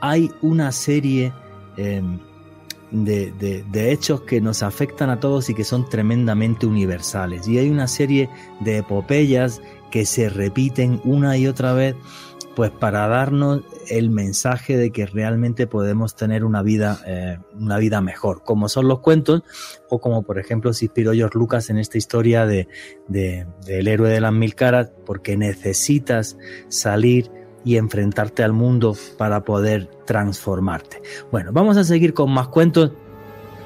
[0.01, 1.33] hay una serie
[1.77, 2.19] em,
[2.91, 7.47] de, de, hechos que nos afectan a todos y que son tremendamente universales.
[7.47, 11.95] Y hay una serie de epopeyas que se repiten una y otra vez
[12.55, 18.01] pues para darnos el mensaje de que realmente podemos tener una vida, eh, una vida
[18.01, 19.43] mejor, como son los cuentos,
[19.89, 22.67] o como por ejemplo se inspiró George Lucas en esta historia de,
[23.07, 27.31] de, del héroe de las mil caras, porque necesitas salir
[27.63, 31.01] y enfrentarte al mundo para poder transformarte.
[31.31, 32.91] Bueno, vamos a seguir con más cuentos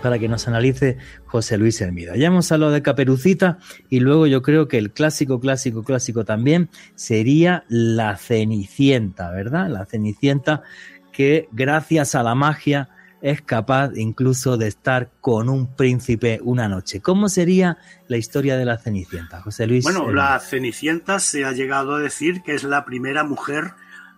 [0.01, 2.15] para que nos analice José Luis Hermida.
[2.15, 3.59] Ya hemos hablado de Caperucita
[3.89, 9.69] y luego yo creo que el clásico, clásico, clásico también sería la Cenicienta, ¿verdad?
[9.69, 10.63] La Cenicienta
[11.11, 12.89] que gracias a la magia
[13.21, 17.01] es capaz incluso de estar con un príncipe una noche.
[17.01, 19.83] ¿Cómo sería la historia de la Cenicienta, José Luis?
[19.83, 23.73] Bueno, la Cenicienta se ha llegado a decir que es la primera mujer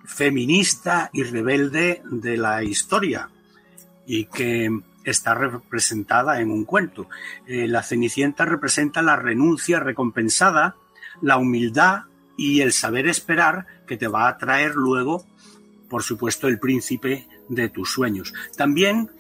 [0.06, 3.30] feminista y rebelde de la historia
[4.06, 4.70] y que
[5.04, 7.08] está representada en un cuento.
[7.48, 10.76] Eh, la Cenicienta representa la renuncia recompensada,
[11.22, 12.04] la humildad
[12.38, 15.26] y el saber esperar que te va a traer luego,
[15.90, 18.34] por supuesto, el príncipe de tus sueños.
[18.56, 19.12] También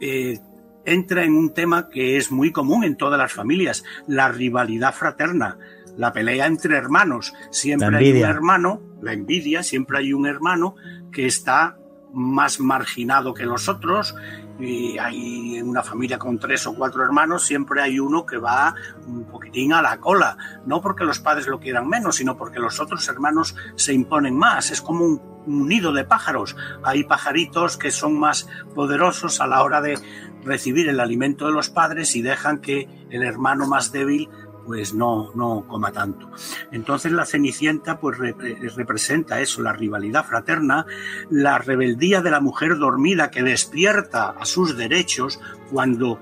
[0.00, 0.38] eh,
[0.84, 5.58] entra en un tema que es muy común en todas las familias, la rivalidad fraterna,
[5.96, 7.34] la pelea entre hermanos.
[7.50, 10.74] Siempre hay un hermano, la envidia, siempre hay un hermano
[11.12, 11.76] que está
[12.12, 14.14] más marginado que los otros
[14.62, 18.74] y hay en una familia con tres o cuatro hermanos siempre hay uno que va
[19.06, 22.80] un poquitín a la cola, no porque los padres lo quieran menos, sino porque los
[22.80, 27.90] otros hermanos se imponen más, es como un, un nido de pájaros, hay pajaritos que
[27.90, 29.98] son más poderosos a la hora de
[30.44, 34.28] recibir el alimento de los padres y dejan que el hermano más débil
[34.64, 36.30] pues no, no coma tanto.
[36.72, 40.86] Entonces la Cenicienta pues representa eso, la rivalidad fraterna,
[41.30, 46.18] la rebeldía de la mujer dormida que despierta a sus derechos cuando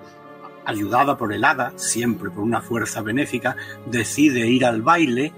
[0.64, 5.32] ayudada por el hada, siempre por una fuerza benéfica, decide ir al baile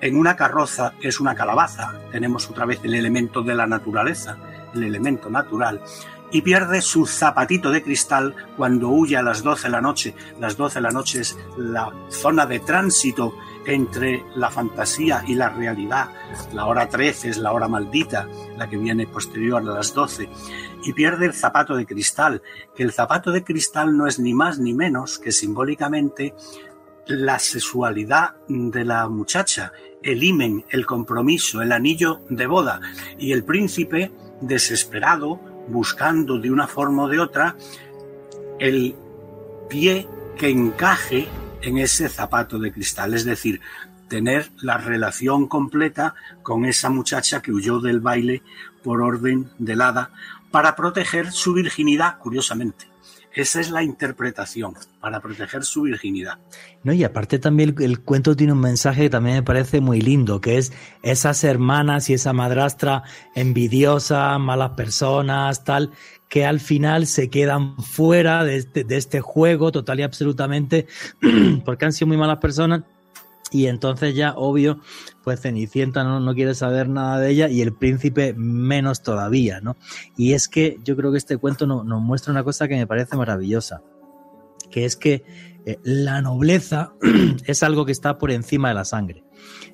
[0.00, 1.98] en una carroza que es una calabaza.
[2.12, 4.38] Tenemos otra vez el elemento de la naturaleza,
[4.74, 5.82] el elemento natural
[6.36, 10.14] y pierde su zapatito de cristal cuando huye a las 12 de la noche.
[10.38, 15.48] Las 12 de la noche es la zona de tránsito entre la fantasía y la
[15.48, 16.10] realidad.
[16.52, 20.28] La hora 13 es la hora maldita, la que viene posterior a las 12.
[20.84, 22.42] Y pierde el zapato de cristal,
[22.74, 26.34] que el zapato de cristal no es ni más ni menos que simbólicamente
[27.06, 29.72] la sexualidad de la muchacha,
[30.02, 32.82] el imen, el compromiso, el anillo de boda.
[33.16, 37.56] Y el príncipe, desesperado, buscando de una forma o de otra
[38.58, 38.94] el
[39.68, 41.28] pie que encaje
[41.62, 43.60] en ese zapato de cristal, es decir,
[44.08, 48.42] tener la relación completa con esa muchacha que huyó del baile
[48.82, 50.10] por orden del hada
[50.50, 52.86] para proteger su virginidad, curiosamente.
[53.36, 56.38] Esa es la interpretación, para proteger su virginidad.
[56.82, 60.40] No, y aparte también el, cuento tiene un mensaje que también me parece muy lindo,
[60.40, 60.72] que es
[61.02, 63.02] esas hermanas y esa madrastra
[63.34, 65.90] envidiosa, malas personas, tal,
[66.30, 70.86] que al final se quedan fuera de este, de este juego total y absolutamente,
[71.66, 72.84] porque han sido muy malas personas
[73.50, 74.80] y entonces ya, obvio,
[75.22, 79.76] pues Cenicienta no, no, quiere saber nada de ella y el príncipe menos todavía, ¿no?
[80.16, 83.16] Y es que yo creo que este cuento nos muestra una cosa que me parece
[83.16, 83.82] maravillosa,
[84.70, 85.24] que es que
[85.64, 86.92] eh, la nobleza
[87.46, 89.24] es algo que está por encima de la sangre.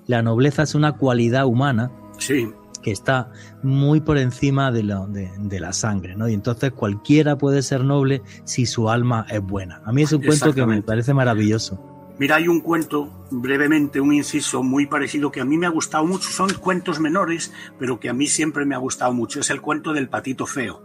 [0.06, 2.50] La nobleza es una cualidad humana sí.
[2.82, 3.30] que está
[3.62, 6.28] muy por encima de, lo, de, la sangre, ¿no?
[6.28, 9.80] Y entonces cualquiera puede ser noble si su alma es buena.
[9.84, 11.91] A mí es un cuento que me parece maravilloso.
[12.18, 16.04] Mira, hay un cuento, brevemente, un inciso muy parecido que a mí me ha gustado
[16.04, 16.28] mucho.
[16.30, 19.40] Son cuentos menores, pero que a mí siempre me ha gustado mucho.
[19.40, 20.82] Es el cuento del patito feo.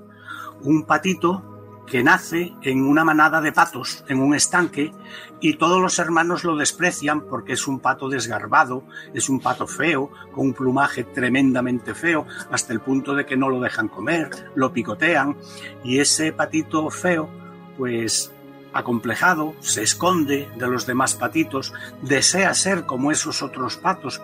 [0.61, 4.91] Un patito que nace en una manada de patos, en un estanque,
[5.39, 10.11] y todos los hermanos lo desprecian porque es un pato desgarbado, es un pato feo,
[10.33, 14.73] con un plumaje tremendamente feo, hasta el punto de que no lo dejan comer, lo
[14.73, 15.37] picotean,
[15.83, 17.29] y ese patito feo,
[17.77, 18.33] pues
[18.77, 24.21] acomplejado, se esconde de los demás patitos, desea ser como esos otros patos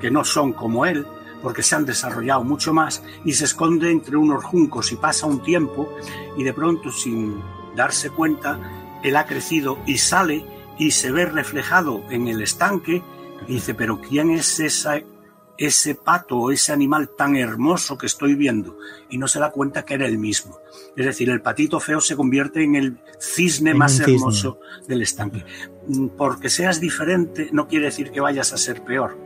[0.00, 1.06] que no son como él,
[1.42, 5.42] porque se han desarrollado mucho más y se esconde entre unos juncos y pasa un
[5.42, 5.94] tiempo
[6.36, 7.40] y de pronto sin
[7.74, 8.58] darse cuenta
[9.02, 10.44] él ha crecido y sale
[10.78, 13.02] y se ve reflejado en el estanque
[13.46, 15.00] y dice pero quién es esa,
[15.58, 18.78] ese pato o ese animal tan hermoso que estoy viendo
[19.10, 20.58] y no se da cuenta que era el mismo.
[20.96, 25.44] Es decir el patito feo se convierte en el cisne más hermoso del estanque.
[26.16, 29.16] Porque seas diferente no quiere decir que vayas a ser peor.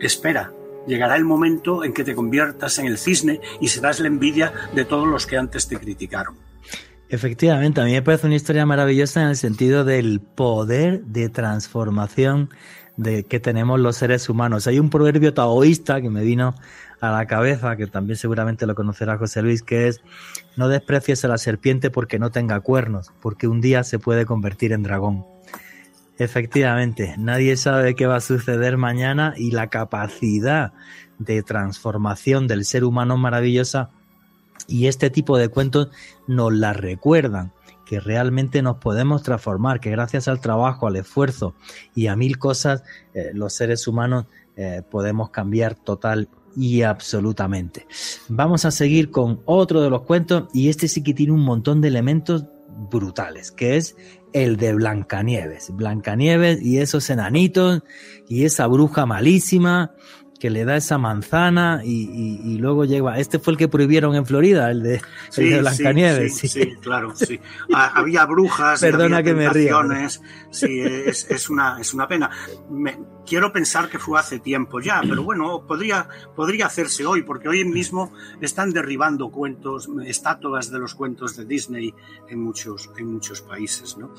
[0.00, 0.52] Espera
[0.86, 4.84] llegará el momento en que te conviertas en el cisne y serás la envidia de
[4.84, 6.36] todos los que antes te criticaron.
[7.08, 12.48] Efectivamente, a mí me parece una historia maravillosa en el sentido del poder de transformación
[12.96, 14.66] de que tenemos los seres humanos.
[14.66, 16.54] Hay un proverbio taoísta que me vino
[17.00, 20.00] a la cabeza, que también seguramente lo conocerá José Luis, que es
[20.56, 24.72] no desprecies a la serpiente porque no tenga cuernos, porque un día se puede convertir
[24.72, 25.24] en dragón.
[26.18, 30.72] Efectivamente, nadie sabe qué va a suceder mañana y la capacidad
[31.18, 33.90] de transformación del ser humano maravillosa
[34.68, 35.88] y este tipo de cuentos
[36.26, 37.52] nos la recuerdan
[37.92, 41.54] que realmente nos podemos transformar, que gracias al trabajo, al esfuerzo
[41.94, 44.24] y a mil cosas, eh, los seres humanos
[44.56, 47.86] eh, podemos cambiar total y absolutamente.
[48.30, 51.82] Vamos a seguir con otro de los cuentos y este sí que tiene un montón
[51.82, 52.46] de elementos
[52.90, 53.94] brutales, que es
[54.32, 55.68] el de Blancanieves.
[55.76, 57.82] Blancanieves y esos enanitos
[58.26, 59.92] y esa bruja malísima
[60.42, 63.16] que le da esa manzana y, luego llega.
[63.16, 65.00] Este fue el que prohibieron en Florida, el de,
[65.36, 66.36] Blancanieves.
[66.36, 67.38] Sí, sí, claro, sí.
[67.72, 69.76] Ah, había brujas, Perdona que me ría.
[70.50, 72.28] Sí, es, una, es una pena.
[73.24, 77.64] quiero pensar que fue hace tiempo ya, pero bueno, podría, podría hacerse hoy, porque hoy
[77.64, 81.94] mismo están derribando cuentos, estatuas de los cuentos de Disney
[82.28, 83.96] en muchos, en muchos países.
[83.96, 84.12] ¿no?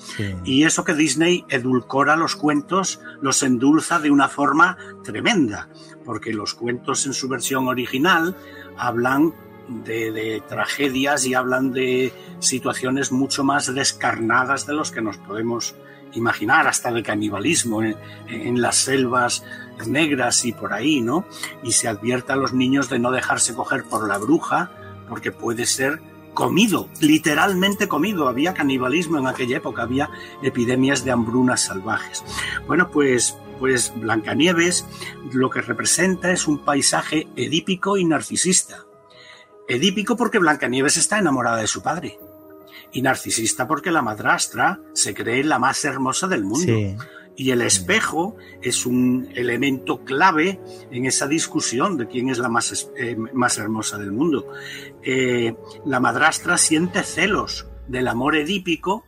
[0.46, 5.68] Y eso que Disney edulcora los cuentos, los endulza de una forma tremenda
[6.13, 8.38] porque los cuentos en su versión original
[8.78, 9.34] hablan
[9.67, 15.73] de, tragedias y hablan de situaciones mucho más descarnadas de los que nos podemos
[16.13, 19.43] imaginar, hasta de canibalismo en, las selvas
[19.88, 21.26] negras y por ahí, ¿no?
[21.63, 24.69] Y se advierte a los niños de no dejarse coger por la bruja,
[25.10, 25.99] porque puede ser
[26.36, 28.28] comido, literalmente comido.
[28.28, 30.12] Había canibalismo en aquella época, había
[30.43, 32.23] epidemias de hambrunas salvajes.
[32.67, 34.86] Bueno, pues pues Blancanieves
[35.32, 38.84] lo que representa es un paisaje edípico y narcisista.
[39.69, 42.19] Edípico porque Blancanieves está enamorada de su padre.
[42.91, 46.73] Y narcisista porque la madrastra se cree la más hermosa del mundo.
[47.38, 50.60] Y el espejo es un elemento clave
[50.91, 54.45] en esa discusión de quién es la más, eh, más hermosa del mundo.
[55.04, 59.06] Eh, la madrastra siente celos del amor edípico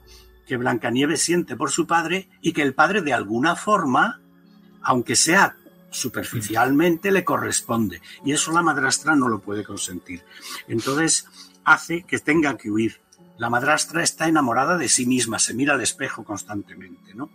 [0.47, 4.21] que Blancanieves siente por su padre y que el padre de alguna forma
[4.86, 5.58] aunque sea
[5.89, 8.02] superficialmente, le corresponde.
[8.24, 10.24] Y eso la madrastra no lo puede consentir.
[10.67, 11.28] Entonces
[11.63, 13.02] hace que tenga que huir.
[13.38, 17.13] La madrastra está enamorada de sí misma, se mira al espejo constantemente.
[17.13, 17.30] ¿no?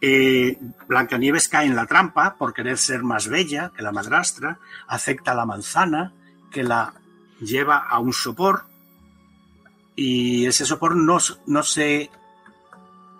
[0.00, 5.34] Eh, Blancanieves cae en la trampa por querer ser más bella que la madrastra, acepta
[5.34, 6.14] la manzana
[6.50, 6.94] que la
[7.40, 8.64] lleva a un sopor
[9.96, 12.10] y ese sopor no, no se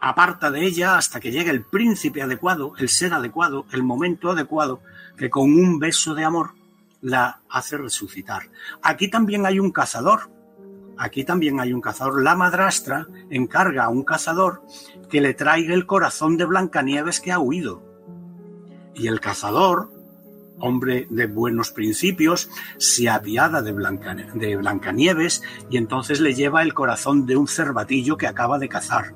[0.00, 4.80] aparta de ella hasta que llegue el príncipe adecuado, el ser adecuado, el momento adecuado,
[5.16, 6.52] que con un beso de amor
[7.00, 8.42] la hace resucitar.
[8.82, 10.30] Aquí también hay un cazador,
[10.96, 12.22] aquí también hay un cazador.
[12.22, 14.62] La madrastra encarga a un cazador
[15.10, 17.82] que le traiga el corazón de Blancanieves que ha huido.
[18.94, 19.90] Y el cazador,
[20.58, 23.72] hombre de buenos principios, se apiada de,
[24.34, 29.14] de Blancanieves y entonces le lleva el corazón de un cervatillo que acaba de cazar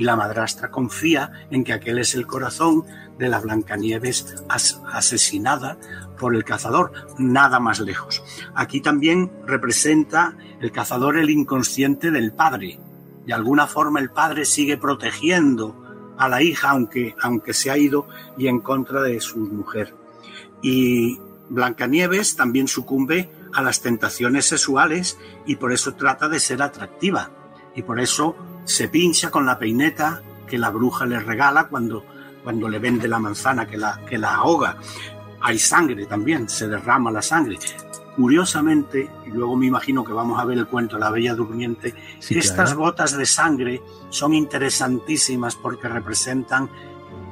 [0.00, 2.84] y la madrastra confía en que aquel es el corazón
[3.18, 5.76] de la Blancanieves asesinada
[6.18, 8.22] por el cazador, nada más lejos.
[8.54, 12.80] Aquí también representa el cazador el inconsciente del padre.
[13.26, 18.08] De alguna forma el padre sigue protegiendo a la hija aunque, aunque se ha ido
[18.38, 19.94] y en contra de su mujer.
[20.62, 21.18] Y
[21.50, 27.32] Blancanieves también sucumbe a las tentaciones sexuales y por eso trata de ser atractiva.
[27.74, 28.34] Y por eso
[28.70, 32.04] se pincha con la peineta que la bruja le regala cuando,
[32.44, 34.76] cuando le vende la manzana que la, que la ahoga.
[35.40, 37.58] Hay sangre también, se derrama la sangre.
[38.14, 41.94] Curiosamente, y luego me imagino que vamos a ver el cuento de la Bella Durmiente,
[42.28, 46.68] estas gotas de sangre son interesantísimas porque representan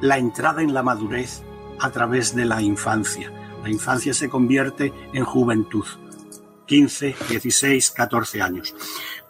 [0.00, 1.42] la entrada en la madurez
[1.78, 3.32] a través de la infancia.
[3.62, 5.84] La infancia se convierte en juventud.
[6.66, 8.74] 15, 16, 14 años.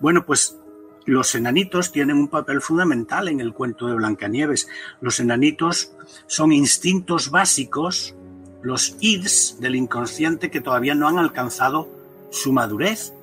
[0.00, 0.57] Bueno, pues
[1.08, 4.68] los enanitos tienen un papel fundamental en el cuento de Blancanieves.
[5.00, 5.92] Los enanitos
[6.26, 8.14] son instintos básicos,
[8.62, 11.88] los ids del inconsciente que todavía no han alcanzado
[12.30, 13.14] su madurez,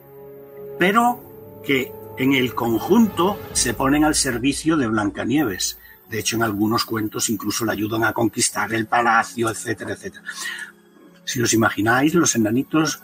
[0.79, 5.77] pero que en el conjunto se ponen al servicio de Blancanieves.
[6.09, 10.23] De hecho, en algunos cuentos incluso le ayudan a conquistar el palacio, etcétera, etcétera.
[11.23, 13.03] Si os imagináis, los enanitos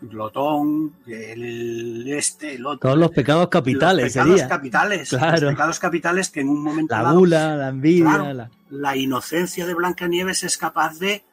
[0.00, 2.88] glotón, el este, el otro.
[2.88, 4.14] Todos los pecados capitales.
[4.16, 5.12] Los pecados capitales.
[5.12, 6.94] Los pecados capitales que en un momento.
[6.94, 8.50] La gula, la envidia.
[8.70, 8.96] la...
[8.96, 11.24] inocencia de Blancanieves es capaz de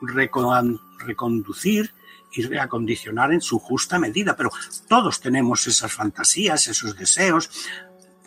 [0.00, 1.92] reconducir
[2.32, 4.36] y reacondicionar en su justa medida.
[4.36, 4.50] Pero
[4.88, 7.50] todos tenemos esas fantasías, esos deseos.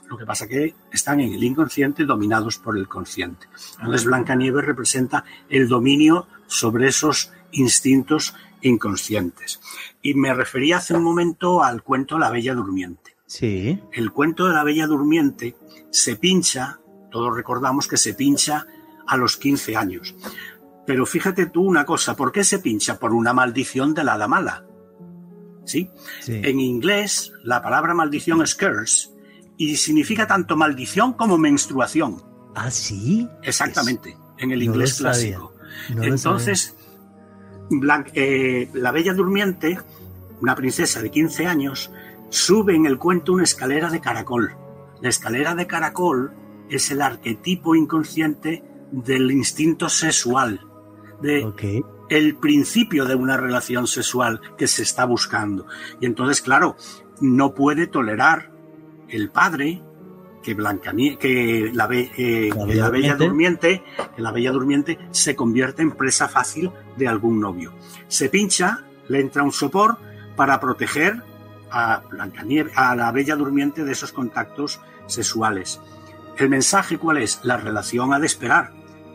[0.07, 3.47] Lo que pasa que están en el inconsciente dominados por el consciente.
[3.79, 9.59] Entonces Blancanieves representa el dominio sobre esos instintos inconscientes.
[10.01, 13.15] Y me refería hace un momento al cuento La Bella Durmiente.
[13.25, 13.79] Sí.
[13.91, 15.55] El cuento de la Bella Durmiente
[15.91, 16.79] se pincha,
[17.11, 18.67] todos recordamos que se pincha
[19.07, 20.15] a los 15 años.
[20.85, 22.99] Pero fíjate tú una cosa, ¿por qué se pincha?
[22.99, 24.65] Por una maldición de la hada mala.
[25.65, 25.89] ¿Sí?
[26.27, 29.09] En inglés, la palabra maldición es curse
[29.57, 32.21] y significa tanto maldición como menstruación.
[32.53, 33.29] ¿Ah, sí?
[33.41, 35.53] Exactamente, en el inglés clásico.
[35.89, 36.75] Entonces,
[38.13, 39.79] eh, la Bella Durmiente,
[40.41, 41.91] una princesa de 15 años,
[42.29, 44.55] sube en el cuento una escalera de caracol.
[45.01, 46.33] La escalera de caracol
[46.69, 50.61] es el arquetipo inconsciente del instinto sexual,
[51.21, 51.51] de
[52.09, 55.65] el principio de una relación sexual que se está buscando.
[55.99, 56.75] Y entonces, claro,
[57.21, 58.51] no puede tolerar
[59.09, 59.81] el padre
[60.43, 63.83] que, que, la, eh, la, bella durmiente,
[64.15, 67.73] que la bella durmiente se convierte en presa fácil de algún novio.
[68.07, 69.97] Se pincha, le entra un sopor
[70.35, 71.23] para proteger
[71.71, 72.03] a,
[72.75, 75.81] a la bella durmiente de esos contactos sexuales.
[76.37, 77.39] ¿El mensaje cuál es?
[77.43, 78.71] La relación ha de esperar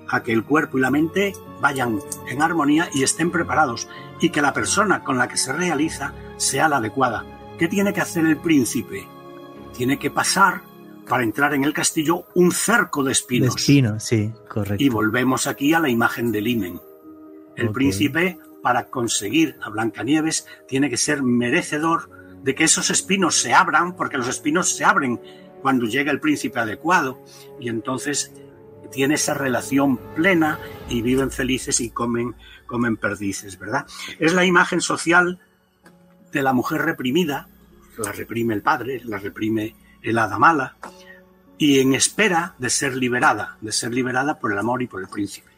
[0.08, 3.88] a que el cuerpo y la mente vayan en armonía y estén preparados
[4.20, 7.24] y que la persona con la que se realiza sea la adecuada.
[7.58, 9.06] ¿Qué tiene que hacer el príncipe?
[9.76, 10.62] Tiene que pasar
[11.08, 13.54] para entrar en el castillo un cerco de espinos.
[13.54, 14.82] De espinos, sí, correcto.
[14.82, 16.80] Y volvemos aquí a la imagen del Imen.
[17.56, 22.10] El príncipe, para conseguir a Blancanieves, tiene que ser merecedor
[22.42, 25.20] de que esos espinos se abran, porque los espinos se abren
[25.60, 27.20] cuando llega el príncipe adecuado,
[27.58, 28.32] y entonces
[28.92, 32.36] tiene esa relación plena y viven felices y comen,
[32.66, 33.86] comen perdices, ¿verdad?
[34.20, 35.40] Es la imagen social
[36.32, 37.48] de la mujer reprimida,
[37.96, 39.74] la reprime el padre, la reprime
[40.08, 40.76] el mala,
[41.58, 45.08] y en espera de ser liberada, de ser liberada por el amor y por el
[45.08, 45.48] príncipe.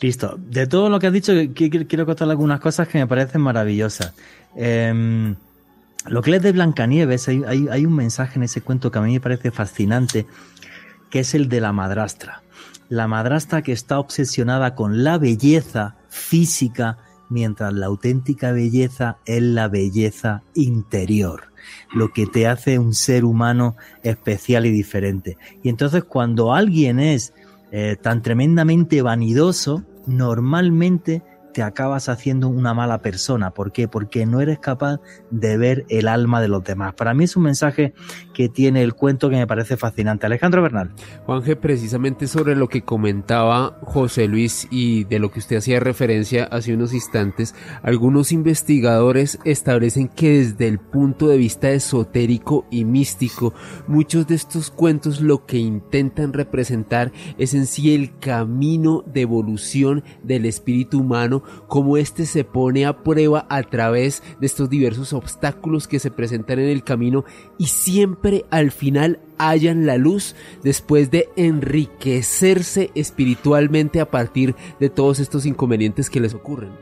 [0.00, 0.36] Listo.
[0.38, 4.14] De todo lo que has dicho, quiero contar algunas cosas que me parecen maravillosas.
[4.54, 5.34] Em,
[6.06, 9.12] lo que es de Blancanieves, hay, hay, un mensaje en ese cuento que a mí
[9.12, 10.26] me parece fascinante,
[11.10, 12.42] que es el de la madrastra.
[12.88, 16.98] La madrastra que está obsesionada con la belleza física,
[17.28, 21.48] mientras la auténtica belleza es la belleza interior
[21.92, 25.36] lo que te hace un ser humano especial y diferente.
[25.62, 27.32] Y entonces cuando alguien es
[27.70, 33.52] eh, tan tremendamente vanidoso, normalmente te acabas haciendo una mala persona.
[33.52, 33.88] ¿Por qué?
[33.88, 36.94] Porque no eres capaz de ver el alma de los demás.
[36.94, 37.94] Para mí es un mensaje
[38.34, 40.26] que tiene el cuento que me parece fascinante.
[40.26, 40.92] Alejandro Bernal.
[41.26, 46.44] Juanje, precisamente sobre lo que comentaba José Luis y de lo que usted hacía referencia
[46.44, 53.54] hace unos instantes, algunos investigadores establecen que desde el punto de vista esotérico y místico,
[53.86, 60.04] muchos de estos cuentos lo que intentan representar es en sí el camino de evolución
[60.22, 65.88] del espíritu humano cómo éste se pone a prueba a través de estos diversos obstáculos
[65.88, 67.24] que se presentan en el camino
[67.58, 75.20] y siempre al final hallan la luz después de enriquecerse espiritualmente a partir de todos
[75.20, 76.72] estos inconvenientes que les ocurren.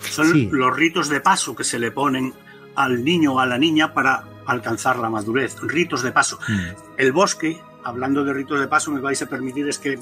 [0.00, 2.32] Son los ritos de paso que se le ponen
[2.74, 6.38] al niño o a la niña para alcanzar la madurez, ritos de paso.
[6.48, 6.98] Mm.
[6.98, 9.98] El bosque hablando de ritos de paso, me vais a permitir es que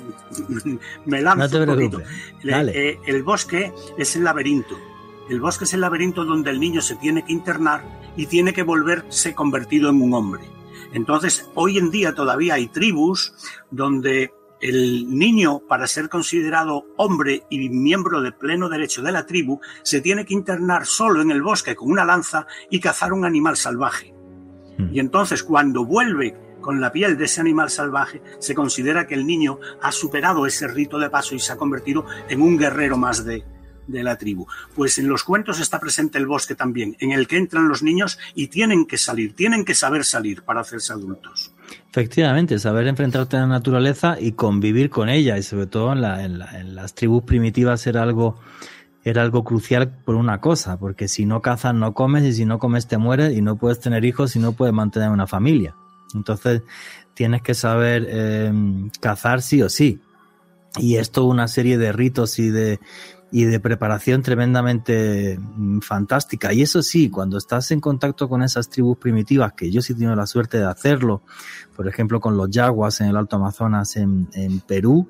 [1.04, 2.00] me lanzo un poquito.
[2.44, 4.78] Eh, el bosque es el laberinto.
[5.28, 7.84] El bosque es el laberinto donde el niño se tiene que internar
[8.16, 10.42] y tiene que volverse convertido en un hombre.
[10.92, 13.32] Entonces, hoy en día todavía hay tribus
[13.70, 19.60] donde el niño, para ser considerado hombre y miembro de pleno derecho de la tribu,
[19.82, 23.56] se tiene que internar solo en el bosque con una lanza y cazar un animal
[23.56, 24.14] salvaje.
[24.78, 24.94] Hmm.
[24.94, 29.26] Y entonces, cuando vuelve con la piel de ese animal salvaje, se considera que el
[29.26, 33.24] niño ha superado ese rito de paso y se ha convertido en un guerrero más
[33.26, 33.44] de,
[33.86, 34.46] de la tribu.
[34.74, 38.18] Pues en los cuentos está presente el bosque también, en el que entran los niños
[38.34, 41.52] y tienen que salir, tienen que saber salir para hacerse adultos.
[41.90, 46.38] Efectivamente, saber enfrentarte a la naturaleza y convivir con ella, y sobre todo en,
[46.74, 48.40] las tribus primitivas era algo,
[49.04, 52.58] era algo crucial por una cosa, porque si no cazas no comes y si no
[52.58, 55.76] comes te mueres y no puedes tener hijos y no puedes mantener una familia.
[56.14, 56.62] Entonces
[57.14, 58.52] tienes que saber eh,
[59.00, 60.00] cazar sí o sí.
[60.78, 62.80] Y esto una serie de ritos y de,
[63.30, 66.52] y de preparación tremendamente mm, fantástica.
[66.52, 69.96] Y eso sí, cuando estás en contacto con esas tribus primitivas, que yo sí he
[69.96, 71.22] tenido la suerte de hacerlo,
[71.74, 74.28] por ejemplo con los yaguas en el Alto Amazonas en,
[74.66, 75.08] Perú,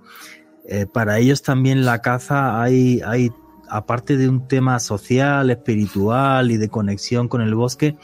[0.69, 3.33] eh, para ellos también la caza hay, hay,
[3.69, 7.97] aparte de un tema social, espiritual y de conexión con el bosque,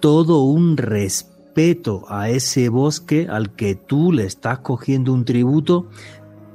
[0.00, 1.35] todo un respeto
[2.08, 5.88] a ese bosque al que tú le estás cogiendo un tributo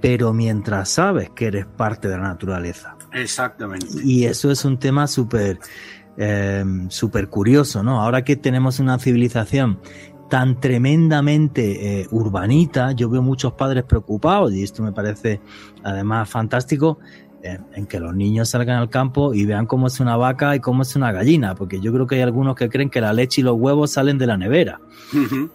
[0.02, 2.98] pero mientras sabes que eres parte de la naturaleza.
[3.14, 3.88] Exactamente.
[4.04, 5.60] Y eso es un tema súper
[6.18, 6.66] eh,
[7.30, 8.02] curioso, ¿no?
[8.02, 9.80] Ahora que tenemos una civilización
[10.30, 15.42] tan tremendamente eh, urbanita, yo veo muchos padres preocupados, y esto me parece
[15.84, 17.00] además fantástico,
[17.44, 20.60] eh, en que los niños salgan al campo y vean cómo es una vaca y
[20.60, 23.42] cómo es una gallina, porque yo creo que hay algunos que creen que la leche
[23.42, 24.80] y los huevos salen de la nevera.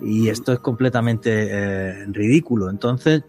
[0.01, 2.69] Y esto es completamente ridículo.
[2.69, 3.25] Entonces,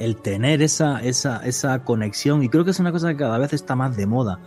[0.00, 3.52] el tener esa, esa, esa conexión, y creo que es una cosa que cada vez
[3.52, 4.40] está más de moda,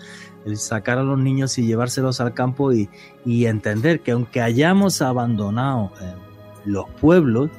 [0.45, 2.89] el sacar a los niños y llevárselos al campo y,
[3.25, 6.13] entender que aunque hayamos abandonado eh,
[6.65, 7.51] los pueblos,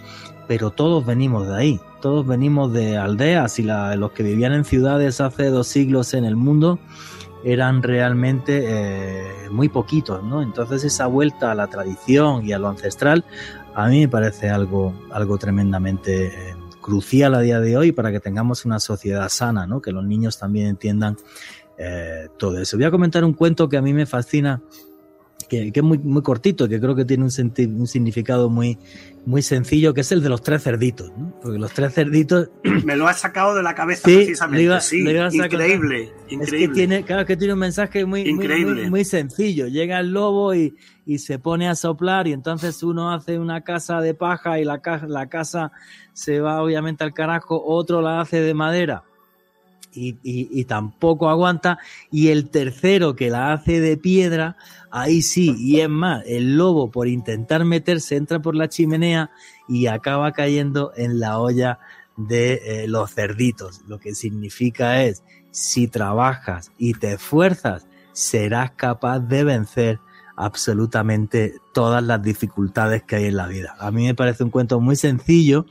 [0.49, 5.23] pero todos venimos de ahí, todos venimos de aldeas y los que vivían en ciudades
[5.23, 6.79] hace dos siglos en el mundo
[7.45, 10.43] eran realmente eh, muy poquitos, ¿no?
[10.43, 13.25] Entonces esa vuelta a la tradición y a lo ancestral
[13.75, 18.21] a mí me parece algo, algo tremendamente eh, crucial a día de hoy para que
[18.21, 19.81] tengamos una sociedad sana, ¿no?
[19.81, 21.17] que los niños también entiendan
[21.79, 22.77] eh, todo eso.
[22.77, 24.61] Voy a comentar un cuento que a mí me fascina,
[25.49, 27.31] que, es muy, muy cortito, que creo que tiene un,
[27.81, 28.79] un, significado muy,
[29.25, 31.11] muy sencillo, que es el de los tres cerditos.
[31.45, 32.49] Porque los tres cerditos.
[32.87, 34.81] Me lo ha sacado de la cabeza precisamente.
[34.81, 36.69] sí, increíble, increíble.
[36.69, 39.67] que tiene, claro, que tiene un mensaje muy, muy, muy, sencillo.
[39.67, 40.75] Llega el lobo y,
[41.05, 44.81] y, se pone a soplar, y entonces uno hace una casa de paja y la,
[45.07, 45.71] la casa
[46.15, 49.05] se va obviamente al carajo, otro la hace de madera.
[49.95, 51.79] Y, y, tampoco aguanta.
[52.11, 54.57] Y el tercero que la hace de piedra,
[54.91, 59.31] ahí sí, y es más, el lobo por intentar meterse entra por la chimenea
[59.69, 61.79] y acaba cayendo en la olla
[62.17, 63.83] de eh, los cerditos.
[63.87, 70.01] Lo que significa es, si trabajas y te esfuerzas, serás capaz de vencer
[70.37, 73.75] absolutamente todas las dificultades que hay en la vida.
[73.79, 75.67] A mí me parece un cuento muy sencillo,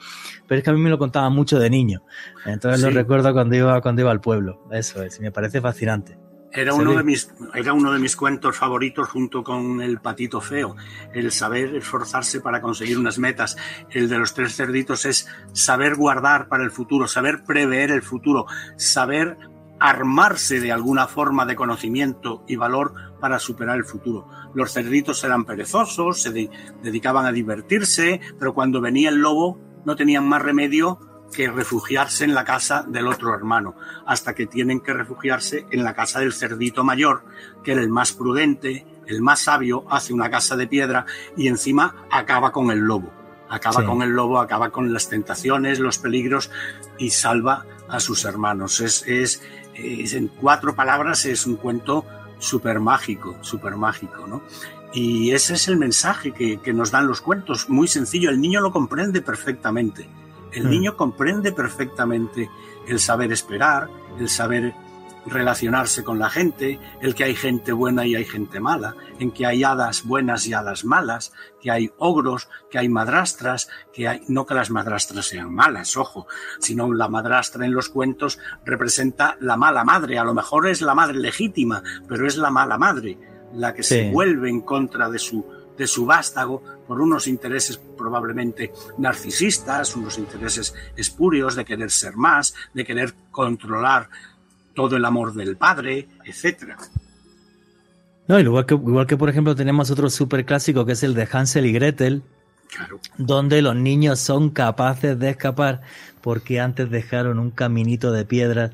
[0.48, 2.04] pero es que a mí me lo contaba mucho de niño.
[2.46, 4.66] Entonces lo recuerdo cuando iba, cuando iba al pueblo.
[4.72, 6.18] Eso es, me parece fascinante.
[6.56, 10.76] Era uno, de mis, era uno de mis cuentos favoritos junto con El patito feo.
[11.12, 13.58] El saber esforzarse para conseguir unas metas.
[13.90, 18.46] El de los tres cerditos es saber guardar para el futuro, saber prever el futuro,
[18.78, 19.36] saber
[19.84, 24.30] armarse de alguna forma de conocimiento y valor para superar el futuro.
[24.54, 26.32] Los cerditos eran perezosos, se
[26.82, 31.00] dedicaban a divertirse, pero cuando venía el lobo no tenían más remedio
[31.34, 33.76] que refugiarse en la casa del otro hermano,
[34.06, 37.26] hasta que tienen que refugiarse en la casa del cerdito mayor,
[37.62, 41.06] que era el más prudente, el más sabio, hace una casa de piedra
[41.36, 43.12] y encima acaba con el lobo.
[43.50, 46.50] Acaba con el lobo, acaba con las tentaciones, los peligros
[46.98, 48.80] y salva a sus hermanos.
[48.80, 49.42] Es, es,
[49.76, 52.06] en cuatro palabras es un cuento
[52.40, 54.44] súper mágico, súper mágico, ¿no?
[54.94, 58.62] Y ese es el mensaje que, que, nos dan los cuentos, muy sencillo, el niño
[58.62, 60.08] lo comprende perfectamente.
[60.52, 60.70] El mm.
[60.70, 62.50] niño comprende perfectamente
[62.88, 63.90] el saber esperar,
[64.20, 64.74] el saber
[65.26, 69.46] relacionarse con la gente, el que hay gente buena y hay gente mala, en que
[69.46, 74.46] hay hadas buenas y hadas malas, que hay ogros, que hay madrastras, que hay, no
[74.46, 76.28] que las madrastras sean malas, ojo,
[76.60, 80.96] sino la madrastra en los cuentos representa la mala madre, a lo mejor es la
[80.96, 83.18] madre legítima, pero es la mala madre,
[83.54, 88.72] la que se vuelve en contra de su de su vástago por unos intereses probablemente
[88.98, 94.10] narcisistas, unos intereses espurios de querer ser más, de querer controlar
[94.74, 96.78] todo el amor del padre, etcétera.
[98.28, 101.28] No, igual que, igual que por ejemplo tenemos otro super clásico que es el de
[101.32, 102.24] Hansel y Gretel,
[103.18, 105.82] donde los niños son capaces de escapar
[106.22, 108.72] porque antes dejaron un caminito de piedras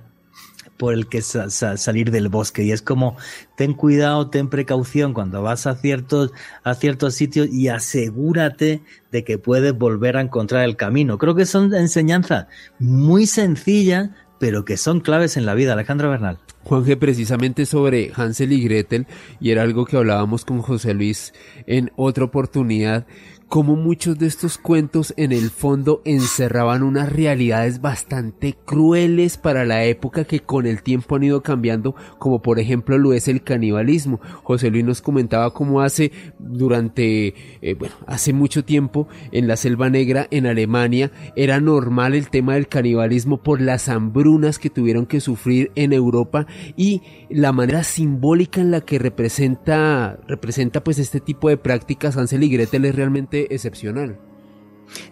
[0.79, 2.63] por el que salir del bosque.
[2.63, 3.17] Y es como,
[3.57, 6.31] ten cuidado, ten precaución cuando vas a ciertos,
[6.63, 8.81] a ciertos sitios y asegúrate
[9.11, 11.17] de que puedes volver a encontrar el camino.
[11.17, 12.47] Creo que son enseñanzas
[12.79, 15.73] muy sencillas, pero que son claves en la vida.
[15.73, 16.39] Alejandro Bernal.
[16.63, 19.07] Juanje, precisamente sobre Hansel y Gretel,
[19.39, 21.33] y era algo que hablábamos con José Luis
[21.67, 23.05] en otra oportunidad,
[23.49, 29.83] como muchos de estos cuentos en el fondo encerraban unas realidades bastante crueles para la
[29.85, 34.21] época que con el tiempo han ido cambiando, como por ejemplo lo es el canibalismo.
[34.43, 37.33] José Luis nos comentaba cómo hace durante,
[37.63, 42.53] eh, bueno, hace mucho tiempo en la Selva Negra, en Alemania, era normal el tema
[42.53, 46.45] del canibalismo por las hambrunas que tuvieron que sufrir en Europa
[46.77, 52.43] y la manera simbólica en la que representa, representa pues este tipo de prácticas Hansel
[52.43, 54.17] y Gretel es realmente excepcional.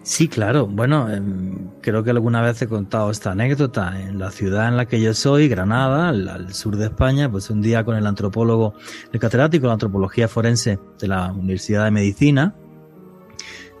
[0.02, 0.66] Sí, claro.
[0.66, 4.00] Bueno, em, creo que alguna vez he contado esta anécdota.
[4.00, 7.62] En la ciudad en la que yo soy, Granada, al, sur de España, pues un
[7.62, 8.74] día con el antropólogo,
[9.12, 12.54] el catedrático de antropología forense de la Universidad de Medicina,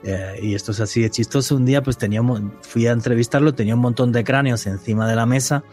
[0.04, 3.74] eh, y esto es así de chistoso, un día pues teníamos, fui a entrevistarlo, tenía
[3.74, 5.64] un montón de cráneos encima de la mesa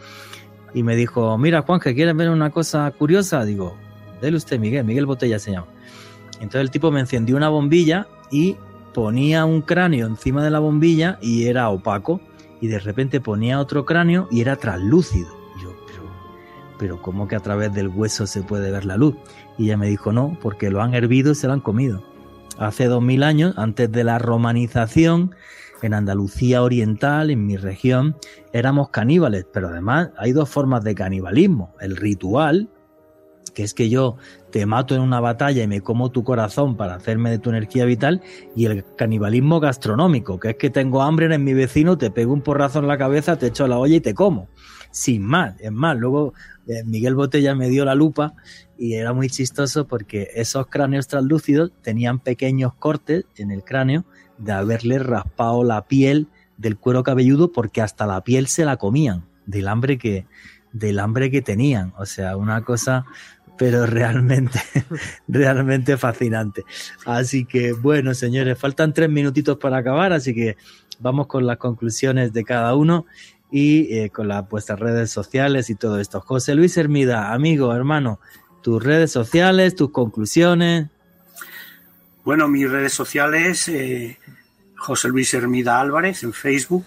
[0.74, 3.44] y me dijo, mira Juan, que quieres ver una cosa curiosa?
[3.44, 3.76] Digo,
[4.20, 5.68] dele usted Miguel, Miguel Botella se llama.
[6.34, 8.56] Entonces el tipo me encendió una bombilla y
[8.94, 12.20] ponía un cráneo encima de la bombilla y era opaco.
[12.60, 15.28] Y de repente ponía otro cráneo y era translúcido.
[15.62, 16.02] yo, pero,
[16.78, 19.14] pero ¿cómo que a través del hueso se puede ver la luz?
[19.58, 22.02] Y ella me dijo, no, porque lo han hervido y se lo han comido.
[22.58, 25.34] Hace dos mil años, antes de la romanización,
[25.82, 28.16] en Andalucía Oriental, en mi región,
[28.52, 31.74] éramos caníbales, pero además hay dos formas de canibalismo.
[31.80, 32.70] El ritual,
[33.56, 34.18] que es que yo
[34.52, 37.86] te mato en una batalla y me como tu corazón para hacerme de tu energía
[37.86, 38.20] vital,
[38.54, 42.42] y el canibalismo gastronómico, que es que tengo hambre en mi vecino, te pego un
[42.42, 44.48] porrazo en la cabeza, te echo la olla y te como.
[44.90, 46.34] Sin más, es más, luego
[46.66, 48.34] eh, Miguel Botella me dio la lupa
[48.76, 54.04] y era muy chistoso porque esos cráneos translúcidos tenían pequeños cortes en el cráneo
[54.36, 56.28] de haberle raspado la piel
[56.58, 60.26] del cuero cabelludo porque hasta la piel se la comían del hambre que
[60.76, 63.06] del hambre que tenían, o sea, una cosa
[63.58, 64.60] pero realmente,
[65.28, 66.64] realmente fascinante.
[67.04, 70.56] Así que bueno, señores, faltan tres minutitos para acabar, así que
[70.98, 73.06] vamos con las conclusiones de cada uno
[73.50, 76.20] y eh, con las vuestras redes sociales y todo esto.
[76.20, 78.20] José Luis Hermida, amigo, hermano,
[78.62, 80.88] tus redes sociales, tus conclusiones.
[82.24, 84.18] Bueno, mis redes sociales, eh,
[84.76, 86.84] José Luis Hermida Álvarez en Facebook,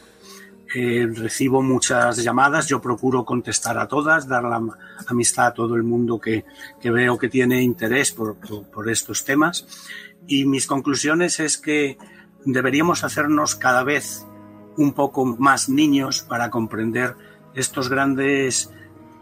[0.75, 4.61] eh, recibo muchas llamadas, yo procuro contestar a todas, dar la
[5.07, 6.45] amistad a todo el mundo que,
[6.83, 8.37] veo que tiene interés por,
[8.89, 9.65] estos temas.
[10.27, 11.97] Y mis conclusiones es que
[12.45, 14.25] deberíamos hacernos cada vez
[14.77, 17.15] un poco más niños para comprender
[17.55, 18.71] estos grandes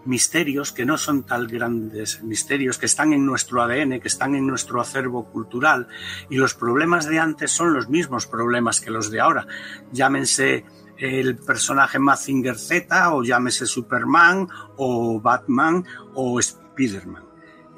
[0.04, 4.48] misterios que no son tan grandes misterios, que están en nuestro ADN, que están en
[4.48, 5.88] nuestro acervo cultural
[6.30, 9.48] y los problemas de antes son los mismos problemas que los de ahora.
[9.91, 10.66] Llámense
[10.98, 17.24] el personaje Mazinger Z o llámese Superman o Batman o Spiderman.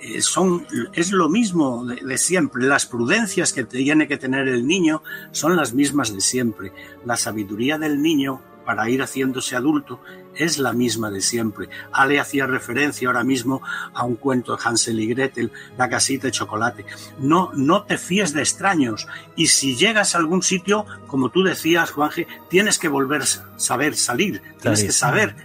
[0.01, 2.65] Eh, son, es lo mismo de, siempre.
[2.65, 6.71] Las prudencias que tiene que tener el niño son las mismas de siempre.
[7.05, 9.99] La sabiduría del niño para ir haciéndose adulto
[10.39, 11.69] es la misma de siempre.
[11.91, 13.61] Ale hacía referencia ahora mismo
[13.93, 16.85] a un cuento de Hansel y Gretel, La casita de chocolate.
[17.19, 21.91] No, no te fíes de extraños y si llegas a algún sitio, como tú decías,
[21.91, 25.35] Juanje, tienes que volver a saber salir, tienes que saber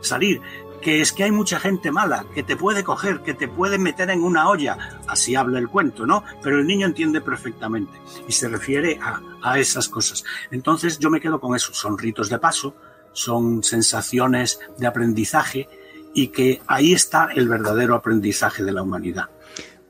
[0.00, 0.40] salir
[0.82, 4.10] que es que hay mucha gente mala, que te puede coger, que te puede meter
[4.10, 4.98] en una olla.
[5.06, 6.24] Así habla el cuento, ¿no?
[6.42, 10.24] Pero el niño entiende perfectamente y se refiere a, esas cosas.
[10.50, 11.72] Entonces yo me quedo con eso.
[11.72, 12.74] Son ritos de paso,
[13.12, 15.68] son sensaciones de aprendizaje
[16.14, 19.30] y que ahí está el verdadero aprendizaje de la humanidad.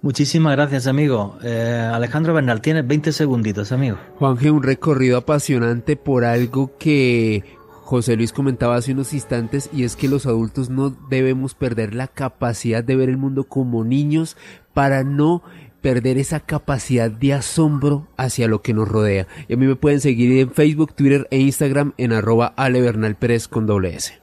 [0.03, 1.39] Muchísimas gracias, amigo.
[1.45, 3.99] Eh, Alejandro Bernal, tienes 20 segunditos, amigo.
[4.18, 7.45] Juanje, un recorrido apasionante por algo que
[7.93, 12.09] José Luis comentaba hace unos instantes y es que los adultos no debemos perder la
[12.09, 14.37] capacidad de ver el mundo como niños
[14.75, 15.43] para no
[15.83, 19.26] perder esa capacidad de asombro hacia lo que nos rodea.
[19.49, 23.18] Y a mí me pueden seguir en Facebook, Twitter e Instagram en arroba Ale Bernal
[23.51, 24.22] con doble S.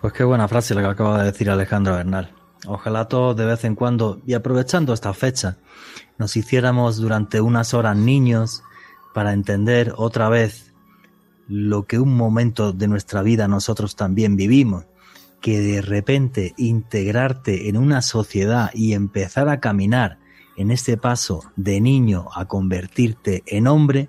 [0.00, 2.32] Pues qué buena frase la que acaba de decir Alejandro Bernal.
[2.66, 5.56] Ojalá todos de vez en cuando, y aprovechando esta fecha,
[6.18, 8.62] nos hiciéramos durante unas horas niños
[9.14, 10.72] para entender otra vez
[11.48, 14.86] lo que un momento de nuestra vida nosotros también vivimos,
[15.40, 20.18] que de repente integrarte en una sociedad y empezar a caminar
[20.56, 24.08] en este paso de niño a convertirte en hombre,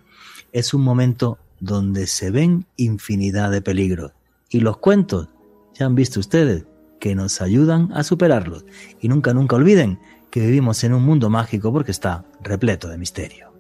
[0.51, 4.11] es un momento donde se ven infinidad de peligros.
[4.49, 5.29] Y los cuentos,
[5.73, 6.65] ya han visto ustedes,
[6.99, 8.65] que nos ayudan a superarlos.
[9.01, 13.53] Y nunca, nunca olviden que vivimos en un mundo mágico porque está repleto de misterio.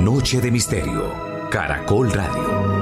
[0.00, 1.12] Noche de Misterio,
[1.50, 2.75] Caracol Radio.